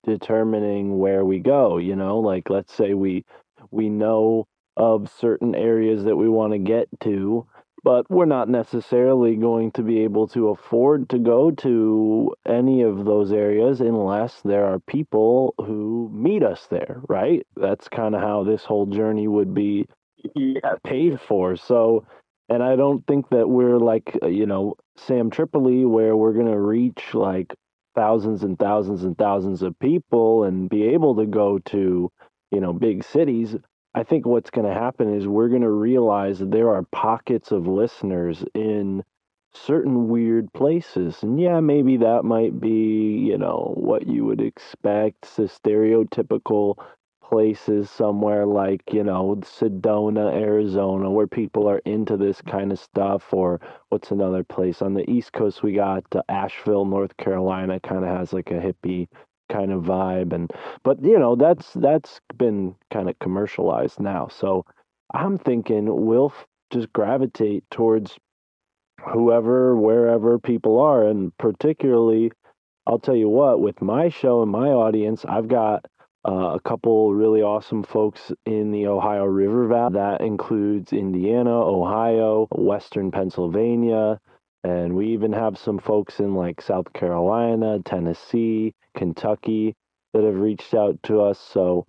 [0.05, 3.24] determining where we go you know like let's say we
[3.70, 4.46] we know
[4.76, 7.46] of certain areas that we want to get to
[7.84, 13.05] but we're not necessarily going to be able to afford to go to any of
[13.05, 18.44] those areas unless there are people who meet us there right that's kind of how
[18.44, 19.86] this whole journey would be
[20.34, 20.74] yeah.
[20.84, 21.57] paid for.
[21.57, 22.07] So,
[22.49, 26.46] and I don't think that we're like, uh, you know, Sam Tripoli, where we're going
[26.46, 27.55] to reach like
[27.95, 32.11] thousands and thousands and thousands of people and be able to go to,
[32.51, 33.57] you know, big cities.
[33.95, 37.51] I think what's going to happen is we're going to realize that there are pockets
[37.51, 39.03] of listeners in
[39.53, 41.22] certain weird places.
[41.22, 46.76] And yeah, maybe that might be, you know, what you would expect, the stereotypical
[47.29, 53.33] places somewhere like, you know, Sedona, Arizona, where people are into this kind of stuff.
[53.33, 53.61] Or
[53.91, 54.81] what's another place?
[54.83, 58.55] On the East Coast, we got uh, Asheville, North Carolina, kind of has like a
[58.55, 59.09] hippie
[59.51, 60.51] kind of vibe and
[60.85, 64.62] but you know that's that's been kind of commercialized now so
[65.14, 66.35] i'm thinking we'll
[66.70, 68.18] just gravitate towards
[69.11, 72.31] whoever wherever people are and particularly
[72.87, 75.87] i'll tell you what with my show and my audience i've got
[76.26, 82.46] uh, a couple really awesome folks in the ohio river valley that includes indiana ohio
[82.52, 84.18] western pennsylvania
[84.64, 89.74] and we even have some folks in like south carolina tennessee kentucky
[90.12, 91.86] that have reached out to us so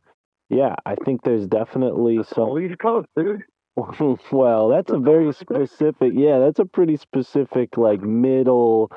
[0.49, 3.43] yeah i think there's definitely some East Coast, dude.
[4.31, 8.91] well, that's a very specific, yeah, that's a pretty specific, like middle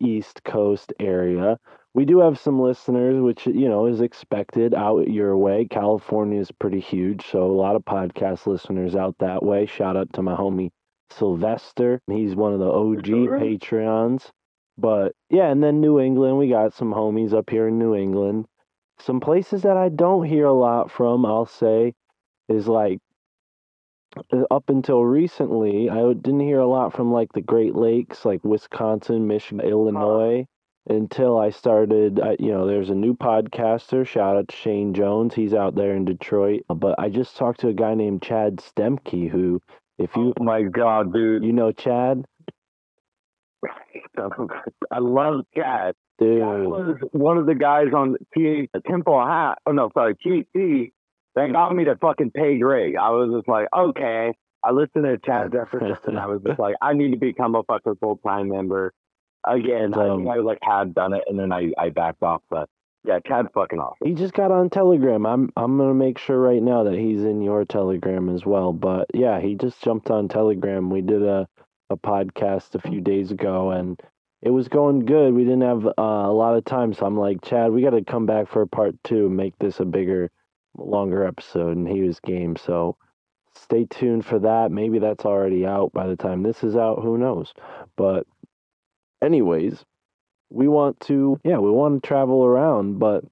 [0.00, 1.58] East Coast area.
[1.94, 5.66] We do have some listeners, which, you know, is expected out your way.
[5.66, 9.66] California is pretty huge, so a lot of podcast listeners out that way.
[9.66, 10.70] Shout out to my homie
[11.10, 12.00] Sylvester.
[12.06, 13.40] He's one of the OG Sure.
[13.40, 14.30] Patreons.
[14.76, 18.46] But yeah, and then New England, we got some homies up here in New England.
[19.00, 21.94] Some places that I don't hear a lot from, I'll say,
[22.48, 23.00] is like
[24.32, 28.44] uh, up until recently, I didn't hear a lot from like the Great Lakes, like
[28.44, 30.46] Wisconsin, Michigan, Illinois,
[30.90, 32.20] until I started.
[32.20, 34.06] I, you know, there's a new podcaster.
[34.06, 35.34] Shout out to Shane Jones.
[35.34, 36.62] He's out there in Detroit.
[36.68, 39.60] Uh, but I just talked to a guy named Chad Stemke, who,
[39.98, 41.44] if you Oh my god, dude.
[41.44, 42.24] you know Chad,
[44.18, 45.94] I love Chad.
[46.18, 49.58] dude, Chad was one of the guys on T Temple Hat.
[49.66, 50.92] Oh no, sorry, TC
[51.34, 52.96] that got me to fucking pay Greg.
[52.96, 54.32] I was just like, okay.
[54.64, 57.62] I listened to Chad Jefferson and I was just like, I need to become a
[57.62, 58.92] fucking full time member.
[59.44, 62.42] Again, I Um, think I like had done it and then I, I backed off.
[62.50, 62.68] But
[63.04, 64.06] yeah, Chad's fucking awesome.
[64.06, 65.24] he just got on Telegram.
[65.24, 68.72] I'm I'm gonna make sure right now that he's in your Telegram as well.
[68.72, 70.90] But yeah, he just jumped on Telegram.
[70.90, 71.48] We did a
[71.90, 73.98] a podcast a few days ago, and
[74.42, 75.32] it was going good.
[75.32, 78.04] We didn't have uh, a lot of time, so I'm like, Chad, we got to
[78.04, 80.30] come back for part two, make this a bigger,
[80.76, 81.76] longer episode.
[81.76, 82.56] And he was game.
[82.56, 82.96] So
[83.54, 84.70] stay tuned for that.
[84.70, 87.02] Maybe that's already out by the time this is out.
[87.02, 87.54] Who knows?
[87.96, 88.26] But
[89.22, 89.84] anyways,
[90.50, 93.24] we want to yeah, we want to travel around, but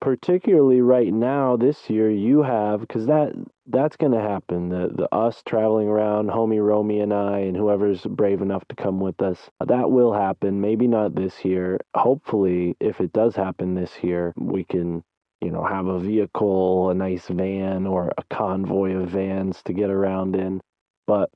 [0.00, 3.32] particularly right now this year you have because that
[3.66, 8.00] that's going to happen the the us traveling around homie romie and i and whoever's
[8.06, 11.78] brave enough to come with us that will happen maybe not this year.
[11.94, 15.02] Hopefully if it does happen this year we can
[15.42, 19.90] you know have a vehicle a nice van or a convoy of vans to get
[19.90, 20.60] around in.
[21.06, 21.30] But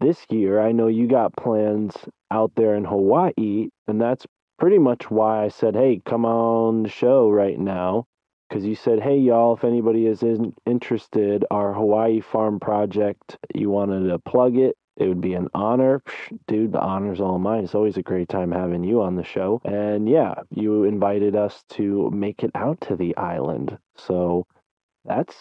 [0.00, 1.94] this year i know you got plans
[2.34, 4.26] out there in hawaii and that's
[4.58, 8.06] pretty much why I said, hey, come on the show right now.
[8.48, 13.70] Because you said, hey, y'all, if anybody is in- interested, our Hawaii farm project, you
[13.70, 16.00] wanted to plug it, it would be an honor.
[16.06, 17.64] Psh, Dude, the honor's all mine.
[17.64, 19.60] It's always a great time having you on the show.
[19.64, 23.76] And yeah, you invited us to make it out to the island.
[23.96, 24.46] So
[25.04, 25.34] that's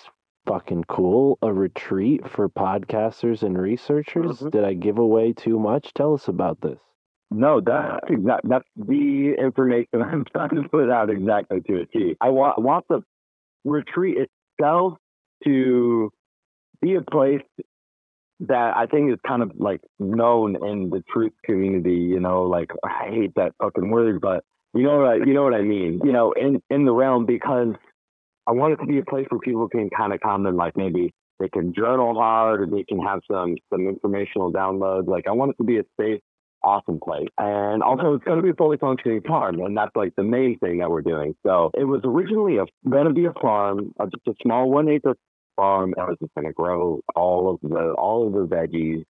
[0.45, 1.37] fucking cool.
[1.41, 4.39] A retreat for podcasters and researchers.
[4.39, 4.51] Mhm.
[4.51, 5.93] Did I give away too much?
[5.93, 6.79] Tell us about this.
[7.31, 12.15] No, that, that that's the information I'm trying to put out exactly to a T.
[12.21, 13.01] I want want the
[13.65, 14.17] retreat
[14.59, 14.97] itself
[15.45, 16.11] to
[16.81, 17.41] be a place
[18.41, 21.95] that I think is kind of like known in the truth community.
[21.95, 25.43] You know, like I hate that fucking word, but you know what I, you know
[25.43, 26.01] what I mean.
[26.03, 27.73] You know, in in the realm because
[28.47, 30.75] I want it to be a place where people can kind of come and like
[30.75, 35.07] maybe they can journal hard or they can have some some informational downloads.
[35.07, 36.21] Like I want it to be a safe
[36.63, 37.27] awesome place.
[37.37, 40.57] And also, it's going to be a fully functioning farm, and that's like the main
[40.59, 41.35] thing that we're doing.
[41.45, 44.89] So it was originally a going to be a farm, uh, just a small one
[44.89, 45.15] acre
[45.55, 49.03] farm, that was just going to grow all of the all of the veggies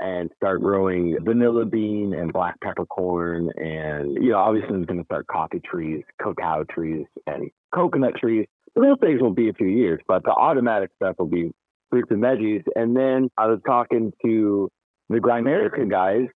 [0.00, 5.04] and start growing vanilla bean and black peppercorn, and you know, obviously, it's going to
[5.04, 8.46] start coffee trees, cacao trees, and coconut trees.
[8.78, 11.50] Real things will be a few years, but the automatic stuff will be
[11.90, 12.62] fruits and veggies.
[12.76, 14.70] And then I was talking to
[15.08, 16.28] the Grimerica guys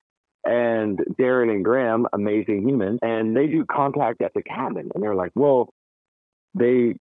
[0.44, 4.90] and Darren and Graham, amazing humans, and they do contact at the cabin.
[4.92, 5.68] And they're like, well,
[6.54, 6.96] they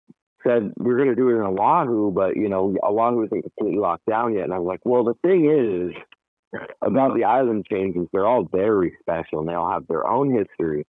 [0.44, 4.06] said we are gonna do it in Oahu, but you know Oahu isn't completely locked
[4.06, 4.44] down yet.
[4.44, 8.96] And I was like, well, the thing is about the island changes, they're all very
[9.00, 10.84] special and they all have their own history.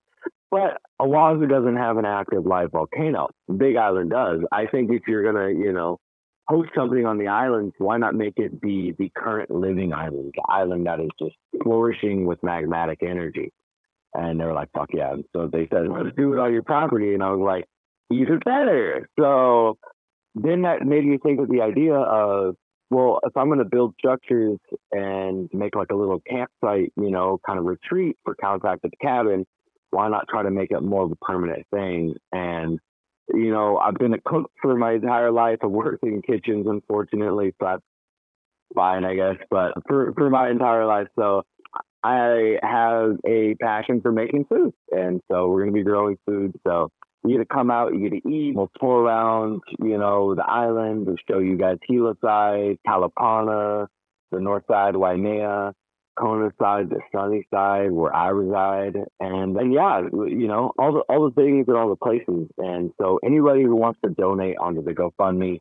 [0.52, 3.28] But Oahu doesn't have an active live volcano.
[3.58, 4.40] Big Island does.
[4.52, 6.00] I think if you're gonna, you know,
[6.48, 10.52] host something on the island, why not make it be the current living island, the
[10.52, 13.54] island that is just flourishing with magmatic energy?
[14.16, 15.14] And they were like, fuck yeah.
[15.14, 17.14] And so they said, let's do it on your property.
[17.14, 17.66] And I was like,
[18.12, 19.08] even better.
[19.20, 19.78] So
[20.34, 22.56] then that made me think of the idea of,
[22.90, 24.58] well, if I'm going to build structures
[24.92, 29.46] and make like a little campsite, you know, kind of retreat for the cabin,
[29.92, 32.16] why not try to make it more of a permanent thing?
[32.32, 32.80] And,
[33.34, 35.60] you know, I've been a cook for my entire life.
[35.64, 37.84] I've worked in kitchens, unfortunately, so that's
[38.76, 41.08] fine, I guess, but for, for my entire life.
[41.18, 41.44] So
[42.04, 44.74] I have a passion for making food.
[44.92, 46.54] And so we're going to be growing food.
[46.66, 46.90] So
[47.26, 48.56] you get to come out, you get to eat.
[48.56, 51.06] We'll tour around, you know, the island.
[51.06, 53.88] We'll show you guys Hilo side, Kalapana,
[54.32, 55.74] the north side, Waimea,
[56.20, 58.98] Kona side, the sunny side where I reside.
[59.20, 62.48] And and yeah, you know, all the all the things and all the places.
[62.58, 65.60] And so anybody who wants to donate onto the GoFundMe,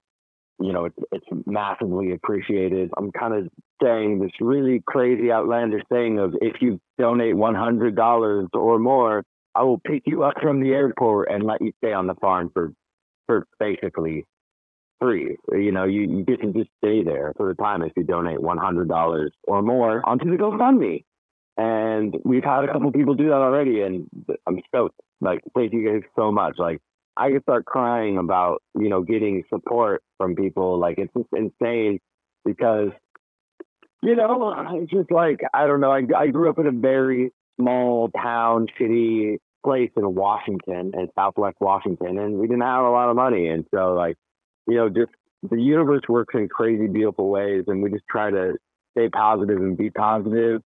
[0.61, 2.91] you know, it's it's massively appreciated.
[2.97, 3.49] I'm kind of
[3.83, 9.23] saying this really crazy outlandish thing of if you donate one hundred dollars or more,
[9.55, 12.51] I will pick you up from the airport and let you stay on the farm
[12.53, 12.73] for
[13.27, 14.25] for basically
[15.01, 15.37] free.
[15.53, 18.41] You know, you, you get to just stay there for the time if you donate
[18.41, 21.05] one hundred dollars or more onto the GoFundMe.
[21.57, 24.09] And we've had a couple people do that already, and
[24.47, 25.01] I'm stoked.
[25.21, 26.55] Like, thank you guys so much.
[26.57, 26.79] Like,
[27.17, 30.79] I could start crying about you know getting support from people.
[30.79, 31.99] Like, it's just insane
[32.45, 32.91] because
[34.03, 35.91] you know it's just like I don't know.
[35.91, 41.57] I I grew up in a very small town, shitty place in Washington in Southwest
[41.61, 44.17] Washington, and we didn't have a lot of money, and so like
[44.69, 45.11] you know, just
[45.43, 48.55] the universe works in crazy, beautiful ways, and we just try to
[48.93, 50.63] stay positive and be positive.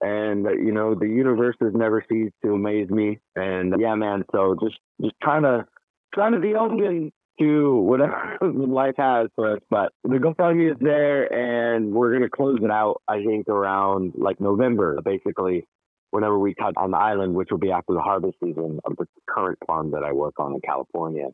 [0.00, 3.20] And you know, the universe has never ceased to amaze me.
[3.36, 4.24] And yeah, man.
[4.32, 5.66] So just just trying to
[6.14, 9.60] trying to be open to whatever life has for us.
[9.70, 13.02] But the GoFundMe is there, and we're gonna close it out.
[13.08, 15.66] I think around like November, basically,
[16.10, 19.06] whenever we cut on the island, which will be after the harvest season of the
[19.28, 21.28] current farm that I work on in California.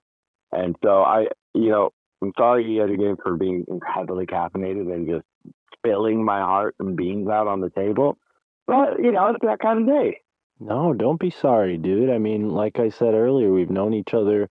[0.53, 1.91] And so I, you know,
[2.23, 5.25] I'm sorry yet again for being incredibly caffeinated and just
[5.75, 8.19] spilling my heart and beans out on the table.
[8.67, 10.21] But, you know, it's that kind of day.
[10.61, 12.11] No, don't be sorry, dude.
[12.11, 14.51] I mean, like I said earlier, we've known each other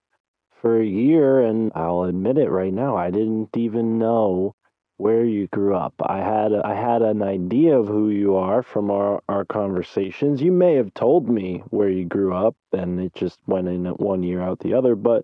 [0.61, 4.55] for a year, and I'll admit it right now, I didn't even know
[4.97, 5.93] where you grew up.
[6.01, 10.41] I had I had an idea of who you are from our, our conversations.
[10.41, 14.24] You may have told me where you grew up, and it just went in one
[14.24, 14.95] year out the other.
[14.95, 15.24] But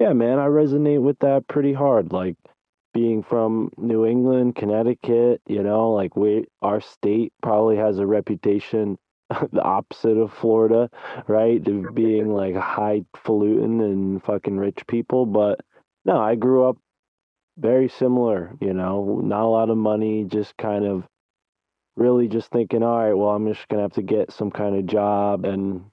[0.00, 2.12] yeah, man, I resonate with that pretty hard.
[2.12, 2.36] Like
[2.94, 8.98] being from New England, Connecticut, you know, like we our state probably has a reputation
[9.52, 10.90] the opposite of Florida,
[11.28, 11.66] right?
[11.68, 15.26] Of being like highfalutin and fucking rich people.
[15.26, 15.60] But
[16.04, 16.78] no, I grew up
[17.58, 21.04] very similar, you know, not a lot of money, just kind of
[21.96, 24.86] really just thinking, all right, well, I'm just gonna have to get some kind of
[24.86, 25.84] job and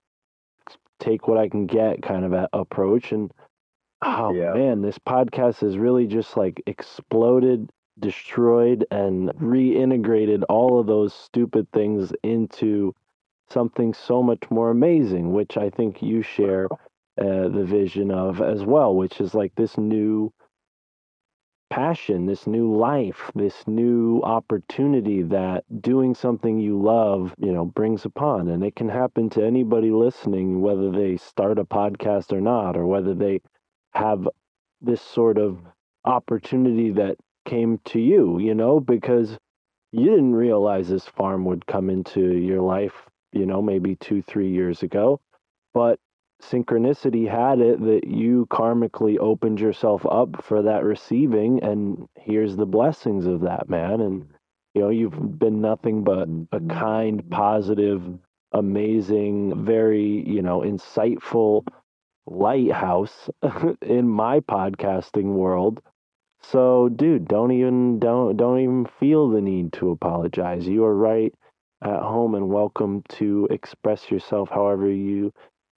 [0.99, 3.11] take what I can get kind of approach.
[3.11, 3.31] And
[4.01, 4.53] Oh Yeah.
[4.53, 7.69] man, this podcast has really just like exploded,
[7.99, 12.93] destroyed, and reintegrated all of those stupid things into
[13.49, 16.67] something so much more amazing, which I think you share
[17.19, 20.31] uh, the vision of as well, which is like this new
[21.69, 28.05] passion, this new life, this new opportunity that doing something you love, you know, brings
[28.05, 28.47] upon.
[28.47, 32.85] And it can happen to anybody listening, whether they start a podcast or not, or
[32.85, 33.41] whether they
[33.97, 34.27] have
[34.81, 35.59] this sort of
[36.05, 39.37] opportunity that came to you, you know, because
[39.91, 42.93] you didn't realize this farm would come into your life,
[43.31, 45.19] you know, maybe two, three years ago.
[45.73, 45.99] But
[46.43, 51.63] synchronicity had it that you karmically opened yourself up for that receiving.
[51.63, 54.01] And here's the blessings of that, man.
[54.01, 54.27] And,
[54.73, 58.03] you know, you've been nothing but a kind, positive,
[58.51, 61.65] amazing, very, you know, insightful
[62.27, 63.29] lighthouse
[63.81, 65.81] in my podcasting world.
[66.41, 70.67] So, dude, don't even don't don't even feel the need to apologize.
[70.67, 71.33] You are right
[71.81, 75.31] at home and welcome to express yourself however you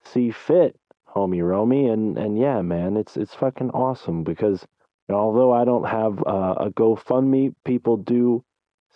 [0.04, 0.76] see fit,
[1.08, 1.92] homie Romie.
[1.92, 4.66] And and yeah, man, it's it's fucking awesome because
[5.10, 8.44] although I don't have uh, a GoFundMe, people do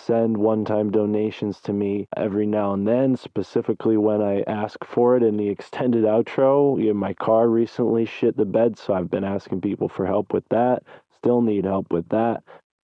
[0.06, 5.16] send one time donations to me every now and then, specifically when I ask for
[5.18, 6.84] it in the extended outro.
[6.84, 10.48] Yeah, my car recently shit the bed, so I've been asking people for help with
[10.50, 10.84] that.
[11.18, 12.44] Still need help with that.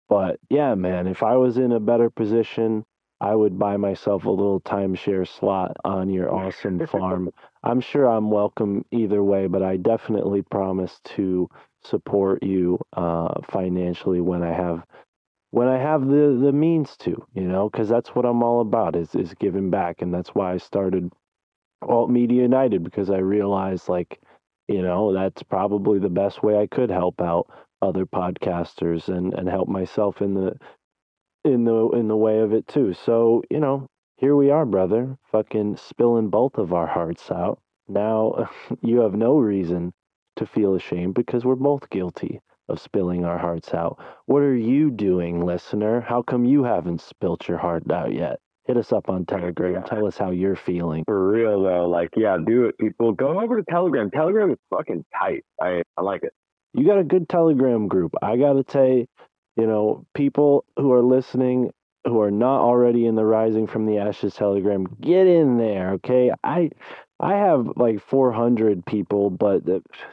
[0.10, 2.86] But yeah, man, if I was in a better position,
[3.22, 7.32] I would buy myself a little timeshare slot on your awesome farm.
[7.64, 11.50] I'm sure I'm welcome either way, but I definitely promise to
[11.84, 14.84] support you uh, financially when I have
[15.54, 18.96] when I have the the means to, you know, because that's what I'm all about
[18.96, 21.14] is is giving back, and that's why I started
[21.84, 24.20] Alt Media United because I realized like,
[24.68, 27.52] you know, that's probably the best way I could help out
[27.84, 30.58] other podcasters and and help myself in the
[31.46, 32.94] in the in the way of it too.
[32.94, 33.86] So you know,
[34.18, 37.60] here we are, brother, fucking spilling both of our hearts out.
[37.88, 38.50] Now
[38.82, 39.94] you have no reason
[40.38, 42.42] to feel ashamed because we're both guilty
[42.74, 44.00] of spilling our hearts out.
[44.26, 46.02] What are you doing, listener?
[46.02, 48.40] How come you haven't spilt your heart out yet?
[48.66, 49.74] Hit us up on Telegram.
[49.74, 49.82] Yeah.
[49.82, 51.04] Tell us how you're feeling.
[51.06, 53.14] For real though, like yeah, do it, people.
[53.14, 54.12] Go over to Telegram.
[54.12, 55.44] Telegram is fucking tight.
[55.62, 56.34] I I like it.
[56.74, 58.14] You got a good Telegram group.
[58.22, 59.08] I got to say,
[59.56, 61.72] you know, people who are listening
[62.06, 66.32] who are not already in the Rising from the Ashes Telegram, get in there, okay?
[66.44, 66.72] I
[67.24, 69.64] I have like 400 people, but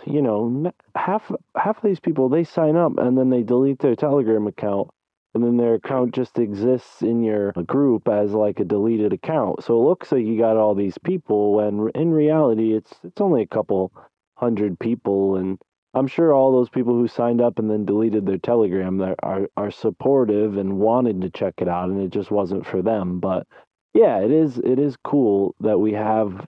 [0.07, 3.97] you know, half half of these people they sign up and then they delete their
[3.97, 4.91] Telegram account
[5.35, 9.65] and then their account just exists in your group as like a deleted account.
[9.65, 13.43] So it looks like you got all these people when in reality it's it's only
[13.43, 13.93] a couple
[14.37, 15.59] hundred people and
[15.95, 19.49] I'm sure all those people who signed up and then deleted their Telegram that are
[19.57, 23.19] are supportive and wanted to check it out, and it just wasn't for them.
[23.19, 23.49] But
[23.95, 26.47] yeah, it is it is cool that we have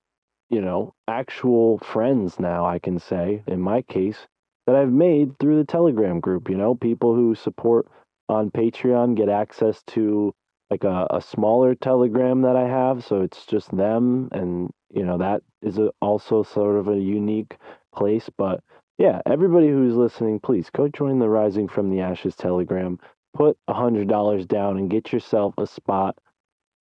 [0.52, 2.64] you know actual friends now.
[2.64, 4.28] I can say in my case
[4.66, 6.48] that I've made through the Telegram group.
[6.48, 7.88] You know, people who support
[8.28, 10.32] on Patreon get access to
[10.70, 15.18] like a, a smaller Telegram that I have, so it's just them, and you know
[15.18, 17.56] that is a, also sort of a unique
[17.94, 18.60] place, but
[18.98, 22.98] yeah, everybody who's listening, please go join the Rising from the Ashes Telegram.
[23.34, 26.16] Put a hundred dollars down and get yourself a spot.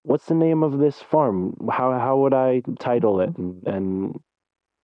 [0.03, 1.55] What's the name of this farm?
[1.69, 3.35] How how would I title it?
[3.37, 4.19] And, and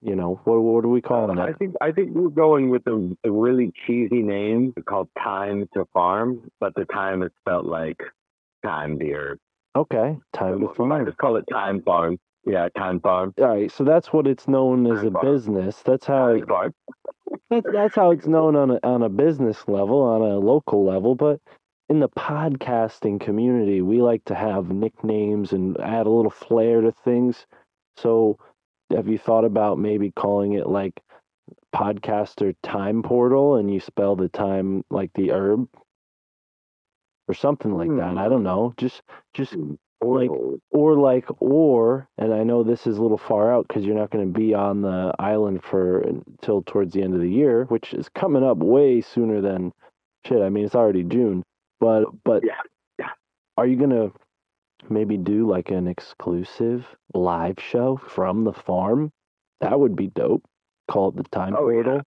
[0.02, 1.58] you know, what what are we calling uh, I it?
[1.58, 6.50] think I think we're going with a, a really cheesy name called Thyme to Farm,
[6.60, 8.02] but the time is spelled like
[8.64, 9.38] time deer.
[9.76, 11.06] Okay, time to We might farm.
[11.06, 12.18] just call it Time Farm.
[12.46, 13.34] Yeah, Time Farm.
[13.40, 15.26] All right, so that's what it's known as a farm.
[15.26, 15.82] business.
[15.84, 16.74] That's how Time Farm.
[17.50, 21.16] that's that's how it's known on a on a business level, on a local level,
[21.16, 21.40] but
[21.90, 26.92] in the podcasting community, we like to have nicknames and add a little flair to
[26.92, 27.46] things.
[27.98, 28.40] So,
[28.92, 31.02] have you thought about maybe calling it like
[31.76, 35.68] podcaster time portal and you spell the time like the herb
[37.28, 38.12] or something like that?
[38.12, 38.18] Hmm.
[38.18, 38.74] I don't know.
[38.78, 39.02] Just
[39.34, 39.76] just hmm.
[40.02, 43.86] like Oh, or like or and i know this is a little far out because
[43.86, 47.30] you're not going to be on the island for until towards the end of the
[47.30, 49.72] year which is coming up way sooner than
[50.26, 51.44] shit i mean it's already june
[51.80, 52.62] but but Yeah,
[53.00, 53.10] yeah.
[53.58, 54.12] are you to
[54.90, 59.12] maybe do like an exclusive live show from the farm
[59.62, 60.44] that would be dope
[60.90, 62.02] call it the time Oh, yeah.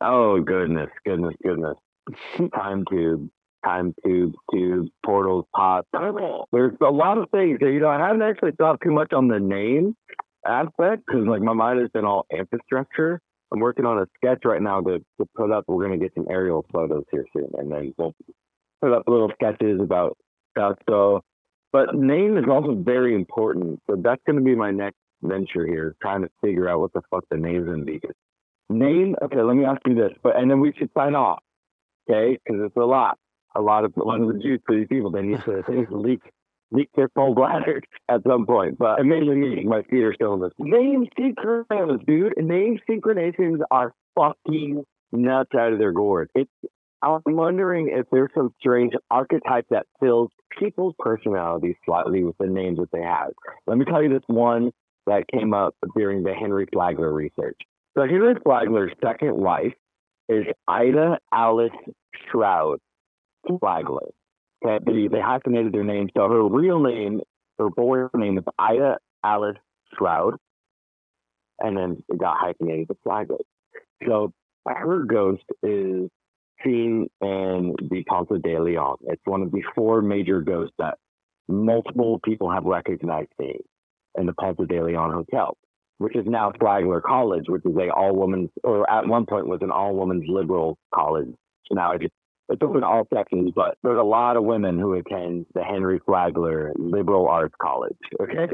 [0.00, 1.76] oh goodness, goodness, goodness.
[2.54, 3.28] Time tube,
[3.64, 5.88] time tube, tube, portals, pots.
[6.52, 7.58] There's a lot of things.
[7.60, 9.96] You know, I haven't actually thought too much on the name
[10.46, 13.20] aspect because, like, my mind has been all infrastructure.
[13.52, 15.64] I'm working on a sketch right now to, to put up.
[15.66, 18.14] We're gonna get some aerial photos here soon, and then we'll
[18.80, 20.16] put up little sketches about.
[20.88, 21.22] So,
[21.72, 23.80] but name is also very important.
[23.88, 27.24] So that's gonna be my next venture here, trying to figure out what the fuck
[27.30, 28.00] the name's gonna be.
[28.68, 29.14] Name.
[29.22, 31.42] Okay, let me ask you this, but and then we should sign off.
[32.10, 33.18] Okay, because it's a lot,
[33.54, 35.10] a lot of a lot of the juice for these people.
[35.10, 36.20] They need to, they need to leak
[36.70, 38.78] their full bladder at some point.
[38.78, 39.68] But amazing meeting.
[39.68, 40.52] My feet are still in this.
[40.58, 42.34] Name synchronizations, dude.
[42.36, 46.30] Name synchronizations are fucking nuts out of their gourd.
[46.34, 46.50] It's
[47.02, 52.78] I'm wondering if there's some strange archetype that fills people's personalities slightly with the names
[52.78, 53.32] that they have.
[53.66, 54.72] Let me tell you this one
[55.06, 57.58] that came up during the Henry Flagler research.
[57.96, 59.74] So Henry Flagler's second wife
[60.28, 61.70] is Ida Alice
[62.26, 62.78] Stroud
[63.60, 64.10] Flagler.
[64.66, 66.08] Okay, they, they hyphenated their name.
[66.16, 67.20] So her real name,
[67.58, 69.56] her boy's name is Ida Alice
[69.94, 70.34] Stroud.
[71.58, 73.38] And then it got hyphenated to Flagler.
[74.06, 74.32] So
[74.66, 76.10] her ghost is
[76.64, 78.96] seen in the Ponce de Leon.
[79.06, 80.98] It's one of the four major ghosts that
[81.48, 85.56] multiple people have recognized in the Ponce de Leon Hotel,
[85.98, 89.60] which is now Flagler College, which is a all women's, or at one point was
[89.62, 91.28] an all women's liberal college.
[91.68, 92.12] So now it just
[92.48, 96.72] it's open all sexes, but there's a lot of women who attend the Henry Flagler
[96.76, 97.96] Liberal Arts College.
[98.20, 98.46] Okay,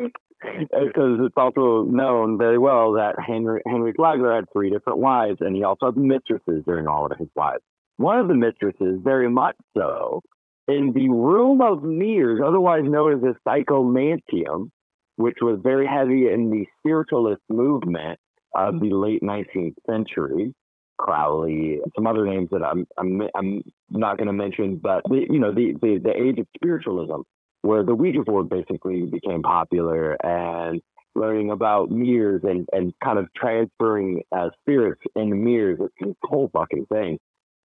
[0.43, 5.55] because it's also known very well that Henry Henry Flagler had three different wives, and
[5.55, 7.63] he also had mistresses during all of his wives.
[7.99, 10.23] One of the mistresses, very much so,
[10.69, 14.71] in the room of mirrors, otherwise known as the psychomanteum,
[15.17, 18.19] which was very heavy in the spiritualist movement
[18.55, 20.55] of the late 19th century.
[21.03, 25.41] Crowley, some other names that I'm I'm I'm not going to mention, but the, you
[25.41, 27.23] know the, the the age of spiritualism,
[27.63, 30.81] where the Ouija board basically became popular, and
[31.17, 35.79] learning about mirrors and and kind of transferring uh, spirits into mirrors.
[35.81, 37.19] It's this whole fucking thing,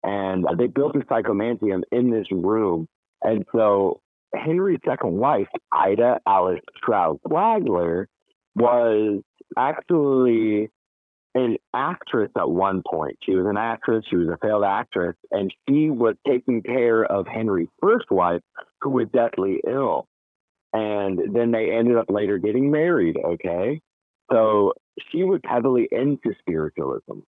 [0.03, 2.88] and they built a psychomanteum in this room,
[3.22, 4.01] and so
[4.34, 8.09] Henry's second wife, Ida Alice Stroud Flagler,
[8.55, 9.22] was
[9.55, 10.69] actually
[11.38, 13.18] an actress at one point.
[13.23, 17.27] She was an actress, she was a failed actress, and she was taking care of
[17.27, 18.41] Henry's first wife,
[18.81, 20.07] who was deathly ill.
[20.73, 23.81] And then they ended up later getting married, okay?
[24.31, 24.73] So
[25.11, 27.19] she was heavily into spiritualism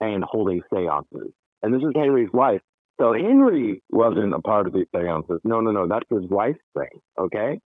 [0.00, 1.32] and holding seances.
[1.62, 2.62] And this is Henry's wife.
[3.00, 5.40] So Henry wasn't a part of these seances.
[5.44, 7.60] No, no, no, that's his wife's thing, okay?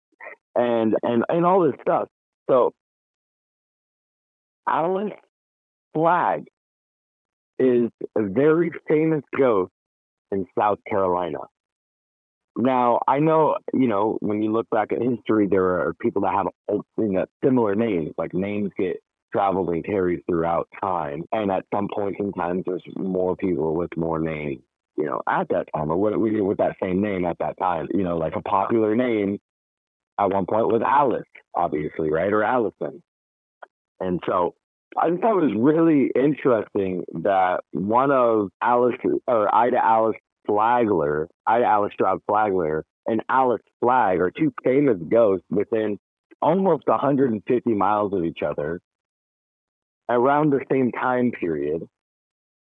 [0.55, 2.09] And and and all this stuff.
[2.49, 2.73] So
[4.67, 5.13] Alice
[5.93, 6.45] Flagg
[7.59, 9.71] is a very famous ghost
[10.31, 11.39] in South Carolina.
[12.57, 16.33] Now, I know, you know, when you look back at history, there are people that
[16.33, 18.97] have you know, similar names, like names get
[19.33, 21.23] traveled and carried throughout time.
[21.31, 24.61] And at some point in time, there's more people with more names,
[24.97, 27.57] you know, at that time, or what we did with that same name at that
[27.57, 27.87] time.
[27.93, 29.39] You know, like a popular name
[30.19, 31.23] at one point was Alice,
[31.55, 32.33] obviously, right?
[32.33, 33.01] Or Allison.
[34.01, 34.55] And so
[34.97, 38.95] I just thought it was really interesting that one of Alice
[39.27, 45.45] or Ida Alice Flagler, Ida Alice Stroud Flagler, and Alice Flagg are two famous ghosts
[45.49, 45.97] within
[46.41, 48.81] almost 150 miles of each other
[50.09, 51.83] around the same time period.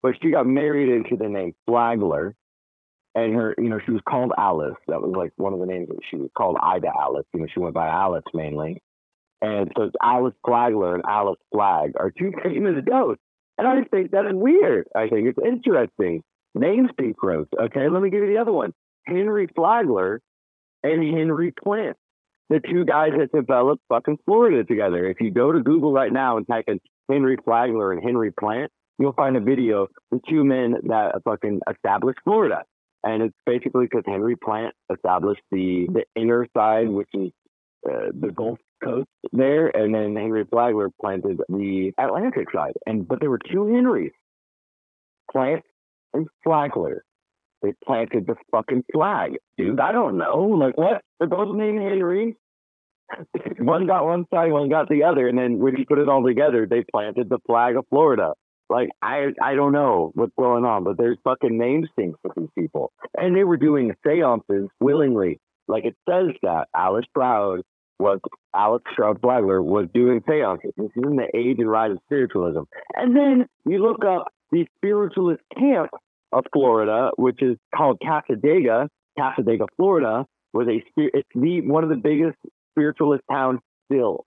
[0.04, 2.36] But she got married into the name Flagler,
[3.16, 4.76] and her, you know, she was called Alice.
[4.88, 7.26] That was like one of the names that she was called Ida Alice.
[7.34, 8.82] You know, she went by Alice mainly.
[9.42, 13.22] And so it's Alice Flagler and Alice Flagg are two famous ghosts.
[13.58, 14.88] And I think that is weird.
[14.96, 16.24] I think it's interesting.
[16.56, 17.50] Names speak roads.
[17.60, 18.74] Okay, let me give you the other one.
[19.06, 20.22] Henry Flagler
[20.84, 21.98] and Henry Plant.
[22.50, 25.06] The two guys that developed fucking Florida together.
[25.10, 28.72] If you go to Google right now and type in Henry Flagler and Henry Plant,
[29.00, 32.64] you'll find a video of the two men that fucking established Florida.
[33.04, 37.32] And it's basically because Henry Plant established the, the inner side, which is
[37.88, 42.74] uh, the Gulf Coast there, and then Henry Flagler planted the Atlantic side.
[42.86, 44.12] And but there were two Henrys,
[45.32, 45.64] Plant
[46.14, 47.04] and Flagler.
[47.62, 49.80] They planted the fucking flag, dude.
[49.80, 51.02] I don't know, like what?
[51.20, 52.38] They're both named Henry.
[53.60, 56.24] one got one side, one got the other, and then when you put it all
[56.24, 58.34] together, they planted the flag of Florida.
[58.70, 62.50] Like I, I don't know what's going on, but there's fucking name stinks for these
[62.58, 65.40] people, and they were doing seances willingly.
[65.68, 67.62] Like it says that Alice Stroud
[68.00, 68.20] was
[68.56, 70.72] Alex Stroud Flagler was doing seances.
[70.78, 72.62] This is in the age and rise of spiritualism.
[72.96, 75.92] And then you look up the spiritualist camp
[76.32, 78.88] of Florida, which is called Cassadaga.
[79.18, 82.38] Cassadaga, Florida, was a it's the one of the biggest
[82.72, 83.60] spiritualist towns
[83.92, 84.26] still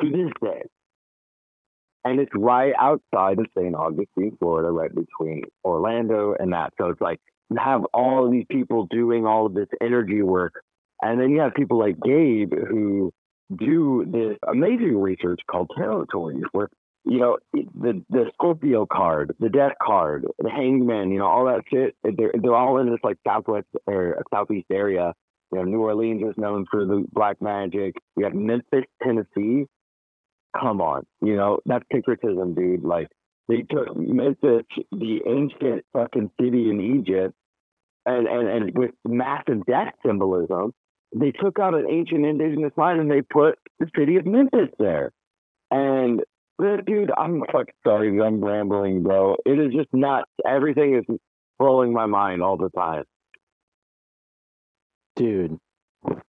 [0.00, 0.62] to this day.
[2.04, 3.74] And it's right outside of St.
[3.74, 6.72] Augustine, Florida, right between Orlando and that.
[6.78, 7.18] So it's like
[7.50, 10.62] you have all of these people doing all of this energy work
[11.02, 13.12] and then you have people like Gabe who
[13.56, 16.68] do this amazing research called territories, where
[17.04, 21.62] you know the the Scorpio card, the Death card, the Hangman, you know all that
[21.70, 21.96] shit.
[22.02, 25.14] They're they're all in this like southwest or uh, southeast area.
[25.52, 27.96] You know, New Orleans is known for the black magic.
[28.14, 29.66] We have Memphis, Tennessee.
[30.60, 32.84] Come on, you know that's syncretism, dude.
[32.84, 33.08] Like
[33.48, 37.34] they took Memphis, the ancient fucking city in Egypt,
[38.04, 40.72] and and and with massive death symbolism,
[41.14, 45.12] they took out an ancient indigenous line and they put the city of Memphis there.
[45.70, 46.22] And
[46.58, 49.36] dude, I'm fucking sorry, I'm rambling, bro.
[49.46, 50.30] It is just nuts.
[50.46, 51.04] Everything is
[51.58, 53.04] blowing my mind all the time.
[55.16, 55.58] Dude,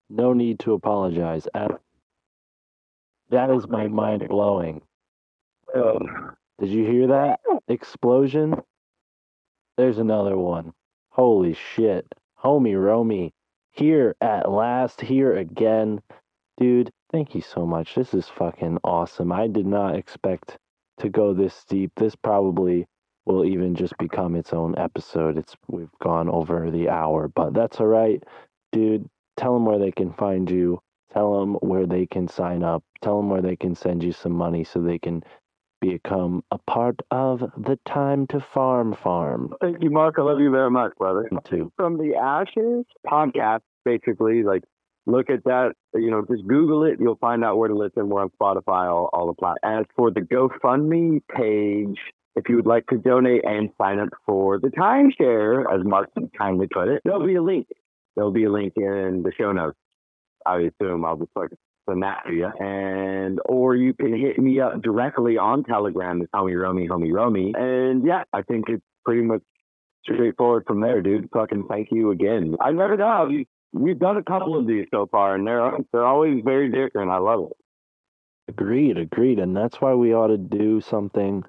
[0.09, 1.47] no need to apologize.
[1.53, 4.81] That is my mind blowing.
[5.73, 8.55] Um, Did you hear that explosion?
[9.77, 10.73] There's another one.
[11.09, 12.05] Holy shit.
[12.43, 13.31] Homie Romie,
[13.71, 16.01] here at last, here again.
[16.57, 17.95] Dude, thank you so much.
[17.95, 19.31] This is fucking awesome.
[19.31, 20.57] I did not expect
[20.99, 21.91] to go this deep.
[21.95, 22.85] This probably
[23.25, 25.37] will even just become its own episode.
[25.37, 28.21] It's we've gone over the hour, but that's all right,
[28.71, 29.07] dude.
[29.37, 30.79] Tell them where they can find you.
[31.13, 32.83] Tell them where they can sign up.
[33.01, 35.23] Tell them where they can send you some money so they can
[35.81, 40.15] become a part of the Thyme to Farm Farm Thank you, Mark.
[40.17, 41.27] I love you very much, brother.
[41.49, 41.71] too.
[41.75, 44.63] From the Ashes podcast, basically, like,
[45.05, 45.73] look at that.
[45.93, 46.99] You know, just Google it.
[46.99, 48.09] You'll find out where to listen.
[48.09, 49.81] We're on Spotify, all, all the platforms.
[49.81, 51.97] As for the GoFundMe page,
[52.35, 56.67] if you would like to donate and sign up for the timeshare, as Mark kindly
[56.71, 57.67] put it, there'll be a link.
[58.15, 59.77] There'll be a link in the show notes.
[60.45, 61.49] I assume I'll just like
[61.89, 62.47] send that you.
[62.59, 66.21] And or you can hit me up directly on Telegram.
[66.21, 67.57] It's homie Romie, homie Romie.
[67.57, 69.41] And yeah, I think it's pretty much
[70.03, 71.29] straightforward from there, dude.
[71.33, 72.55] Fucking thank you again.
[72.59, 73.29] I never know.
[73.73, 77.11] We've done a couple of these so far, and they're they're always very different.
[77.11, 77.57] I love it.
[78.49, 79.39] Agreed, agreed.
[79.39, 81.43] And that's why we ought to do something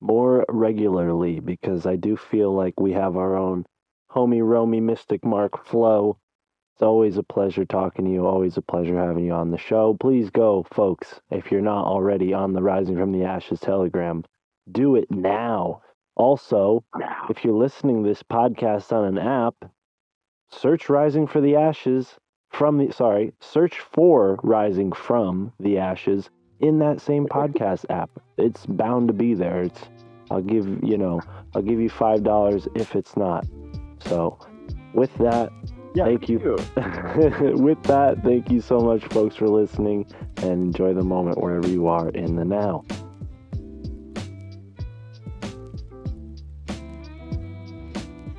[0.00, 3.66] more regularly because I do feel like we have our own
[4.10, 6.18] homie Romie Mystic Mark flow.
[6.80, 9.94] It's always a pleasure talking to you, always a pleasure having you on the show.
[10.00, 14.24] Please go, folks, if you're not already on the Rising from the Ashes Telegram,
[14.72, 15.82] do it now.
[16.16, 16.82] Also,
[17.28, 19.70] if you're listening this podcast on an app,
[20.50, 22.14] search Rising for the Ashes
[22.48, 26.30] from the sorry, search for Rising from the Ashes
[26.60, 28.08] in that same podcast app.
[28.38, 29.64] It's bound to be there.
[29.64, 29.82] It's
[30.30, 31.20] I'll give you know,
[31.54, 33.46] I'll give you five dollars if it's not.
[34.06, 34.38] So
[34.94, 35.52] with that,
[35.94, 36.38] Yeah, Thank you.
[37.56, 40.06] with that, thank you so much folks for listening
[40.36, 42.84] and enjoy the moment wherever you are in the now.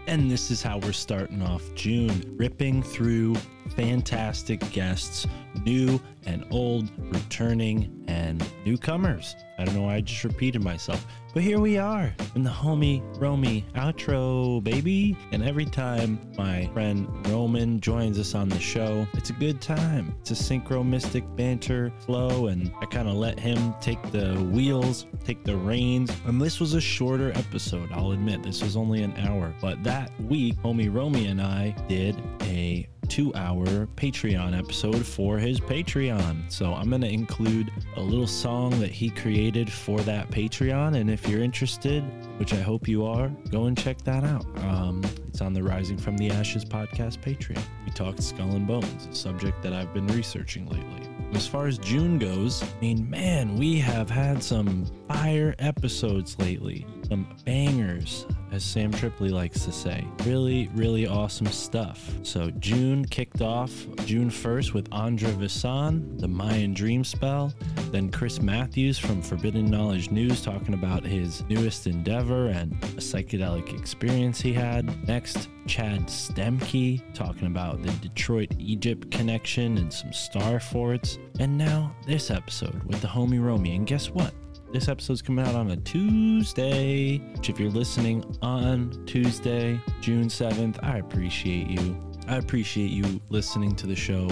[0.07, 3.35] And this is how we're starting off June, ripping through
[3.81, 5.25] fantastic guests,
[5.65, 9.35] new and old, returning and newcomers.
[9.57, 11.03] I don't know why I just repeated myself,
[11.33, 15.17] but here we are in the homie Romie outro, baby.
[15.31, 20.15] And every time my friend Roman joins us on the show, it's a good time.
[20.21, 25.07] It's a synchro mystic banter flow, and I kind of let him take the wheels,
[25.25, 26.11] take the reins.
[26.25, 28.43] And this was a shorter episode, I'll admit.
[28.43, 29.55] This was only an hour.
[29.59, 33.65] But that week, homie Romie and I did a two hour
[33.97, 36.49] Patreon episode for his Patreon.
[36.49, 40.95] So I'm going to include a little song that he created for that Patreon.
[40.95, 42.05] And if you're interested,
[42.39, 44.45] which I hope you are, go and check that out.
[44.59, 47.61] Um, it's on the Rising from the Ashes podcast Patreon.
[47.83, 51.09] We talked Skull and Bones, a subject that I've been researching lately.
[51.33, 56.87] As far as June goes, I mean, man, we have had some fire episodes lately.
[57.11, 60.07] Some bangers, as Sam Tripoli likes to say.
[60.23, 62.09] Really, really awesome stuff.
[62.23, 63.69] So, June kicked off
[64.05, 67.53] June 1st with Andre Visan, the Mayan Dream Spell.
[67.91, 73.77] Then, Chris Matthews from Forbidden Knowledge News talking about his newest endeavor and a psychedelic
[73.77, 75.05] experience he had.
[75.05, 81.19] Next, Chad Stemke talking about the Detroit Egypt connection and some star forts.
[81.41, 83.75] And now, this episode with the homie Romie.
[83.75, 84.33] And guess what?
[84.73, 90.81] This episode's coming out on a Tuesday, which, if you're listening on Tuesday, June 7th,
[90.81, 92.01] I appreciate you.
[92.29, 94.29] I appreciate you listening to the show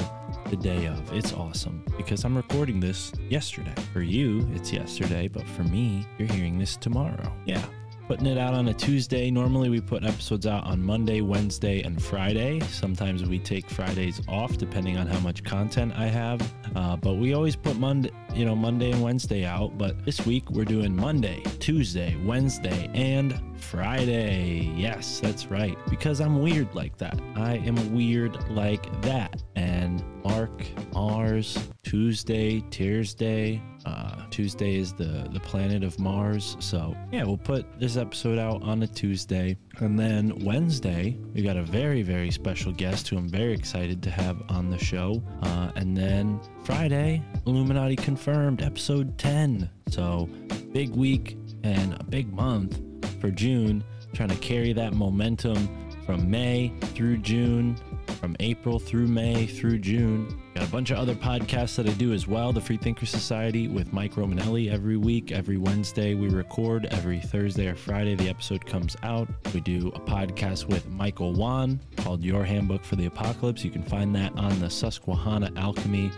[0.49, 1.11] the day of.
[1.11, 3.74] It's awesome because I'm recording this yesterday.
[3.91, 7.34] For you, it's yesterday, but for me, you're hearing this tomorrow.
[7.45, 7.66] Yeah.
[8.07, 9.30] Putting it out on a Tuesday.
[9.30, 12.60] Normally, we put episodes out on Monday, Wednesday, and Friday.
[12.61, 16.41] Sometimes we take Fridays off depending on how much content I have.
[16.76, 19.77] Uh, but we always put Monday, you know, Monday and Wednesday out.
[19.77, 24.72] But this week we're doing Monday, Tuesday, Wednesday, and Friday.
[24.76, 25.77] Yes, that's right.
[25.89, 27.19] Because I'm weird like that.
[27.35, 29.43] I am weird like that.
[29.56, 33.61] And Mark, Mars, Tuesday, Tuesday.
[33.85, 36.57] Uh, Tuesday is the the planet of Mars.
[36.60, 41.57] So yeah, we'll put this episode out on a Tuesday, and then Wednesday we got
[41.57, 45.22] a very very special guest who I'm very excited to have on the show.
[45.41, 49.69] Uh, and then Friday, Illuminati confirmed episode 10.
[49.89, 50.30] So
[50.72, 52.80] big week and a big month
[53.19, 53.84] for June,
[54.14, 55.69] trying to carry that momentum
[56.06, 57.77] from May through June,
[58.19, 60.41] from April through May through June.
[60.60, 62.52] Got a bunch of other podcasts that I do as well.
[62.52, 65.31] The Free Thinker Society with Mike Romanelli every week.
[65.31, 66.86] Every Wednesday we record.
[66.88, 69.30] Every Thursday or Friday the episode comes out.
[69.53, 73.64] We do a podcast with Michael Wan called Your Handbook for the Apocalypse.
[73.64, 76.11] You can find that on the Susquehanna Alchemy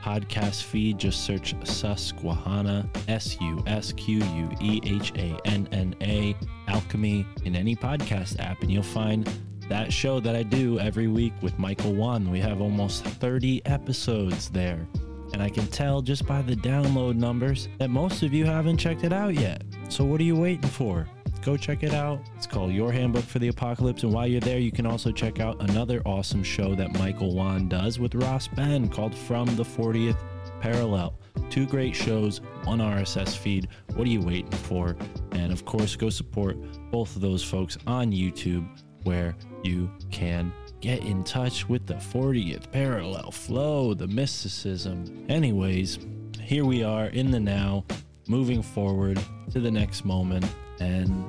[0.00, 0.98] podcast feed.
[0.98, 6.36] Just search Susquehanna, S U S Q U E H A N N A,
[6.68, 9.28] Alchemy in any podcast app, and you'll find
[9.68, 12.30] that show that I do every week with Michael Wan.
[12.30, 14.86] We have almost 30 episodes there.
[15.32, 19.04] And I can tell just by the download numbers that most of you haven't checked
[19.04, 19.62] it out yet.
[19.88, 21.06] So what are you waiting for?
[21.48, 22.20] go check it out.
[22.36, 24.02] It's called Your Handbook for the Apocalypse.
[24.02, 27.68] And while you're there, you can also check out another awesome show that Michael Wan
[27.68, 30.18] does with Ross Ben called From the 40th
[30.60, 31.18] Parallel.
[31.48, 33.68] Two great shows, one RSS feed.
[33.94, 34.94] What are you waiting for?
[35.32, 36.58] And of course, go support
[36.90, 38.68] both of those folks on YouTube
[39.04, 45.26] where you can get in touch with the 40th parallel flow, the mysticism.
[45.28, 45.98] Anyways,
[46.40, 47.84] here we are in the now,
[48.28, 49.20] moving forward
[49.52, 50.46] to the next moment.
[50.80, 51.24] And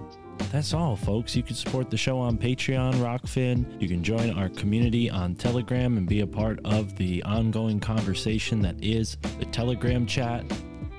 [0.51, 1.35] that's all, folks.
[1.35, 3.81] You can support the show on Patreon, Rokfin.
[3.81, 8.61] You can join our community on Telegram and be a part of the ongoing conversation
[8.61, 10.45] that is the Telegram chat.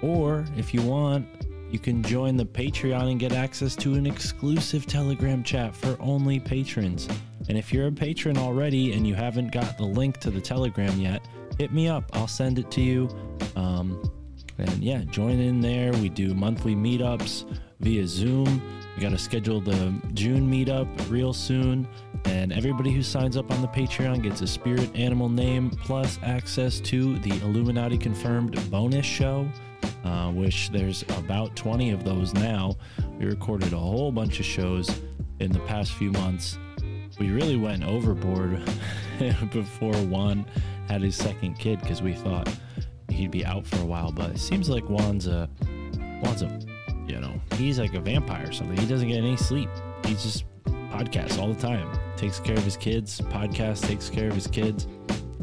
[0.03, 1.27] Or if you want,
[1.71, 6.41] you can join the Patreon and get access to an exclusive Telegram chat for only
[6.41, 7.09] patrons.
[7.49, 10.99] And if you're a patron already and you haven't got the link to the Telegram
[11.01, 11.27] yet,
[11.59, 12.05] hit me up.
[12.13, 13.09] I'll send it to you.
[13.57, 14.03] Um,
[14.59, 15.93] and yeah, join in there.
[15.93, 17.45] We do monthly meetups
[17.81, 18.63] via Zoom.
[18.97, 21.89] We got to schedule the June meetup real soon.
[22.27, 26.81] And everybody who signs up on the Patreon gets a spirit animal name plus access
[26.81, 29.49] to the Illuminati confirmed bonus show,
[30.05, 32.77] uh, which there's about 20 of those now.
[33.19, 35.01] We recorded a whole bunch of shows
[35.41, 36.59] in the past few months.
[37.19, 38.63] We really went overboard
[39.53, 40.47] before Juan
[40.89, 42.49] had his second kid because we thought
[43.09, 44.11] he'd be out for a while.
[44.11, 45.49] But it seems like Juan's a
[46.23, 46.61] Juan's a
[47.07, 48.77] you know he's like a vampire or something.
[48.77, 49.69] He doesn't get any sleep.
[50.07, 50.45] He's just
[50.91, 51.89] podcasts all the time.
[52.17, 53.21] Takes care of his kids.
[53.21, 54.87] Podcast takes care of his kids.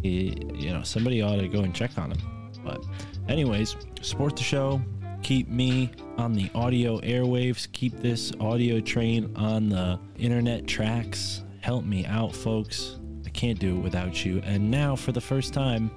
[0.03, 2.51] He, you know, somebody ought to go and check on him.
[2.63, 2.85] But,
[3.27, 4.81] anyways, support the show.
[5.23, 7.71] Keep me on the audio airwaves.
[7.71, 11.43] Keep this audio train on the internet tracks.
[11.61, 12.97] Help me out, folks.
[13.25, 14.41] I can't do it without you.
[14.45, 15.91] And now, for the first time,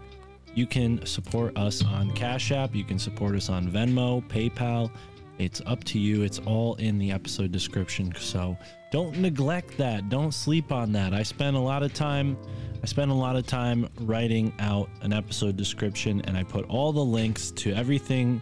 [0.55, 2.75] you can support us on Cash App.
[2.75, 4.91] You can support us on Venmo, PayPal.
[5.39, 6.23] It's up to you.
[6.23, 8.13] It's all in the episode description.
[8.19, 8.57] So
[8.91, 10.09] don't neglect that.
[10.09, 11.15] Don't sleep on that.
[11.15, 12.37] I spent a lot of time.
[12.83, 16.93] I spent a lot of time writing out an episode description, and I put all
[16.93, 18.41] the links to everything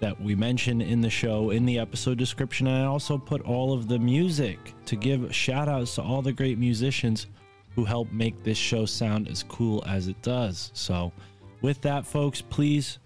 [0.00, 2.66] that we mention in the show in the episode description.
[2.66, 6.32] And I also put all of the music to give shout outs to all the
[6.32, 7.26] great musicians
[7.74, 10.70] who help make this show sound as cool as it does.
[10.74, 11.12] So,
[11.62, 12.98] with that, folks, please,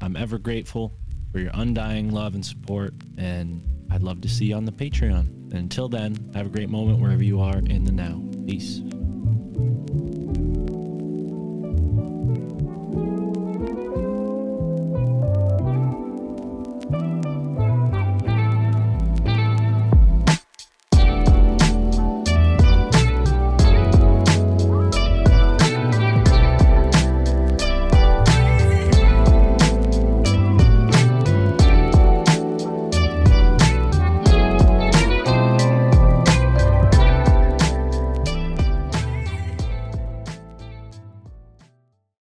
[0.00, 0.92] I'm ever grateful
[1.30, 2.92] for your undying love and support.
[3.16, 5.26] And I'd love to see you on the Patreon.
[5.26, 8.22] And until then, have a great moment wherever you are in the now.
[8.46, 8.80] Peace.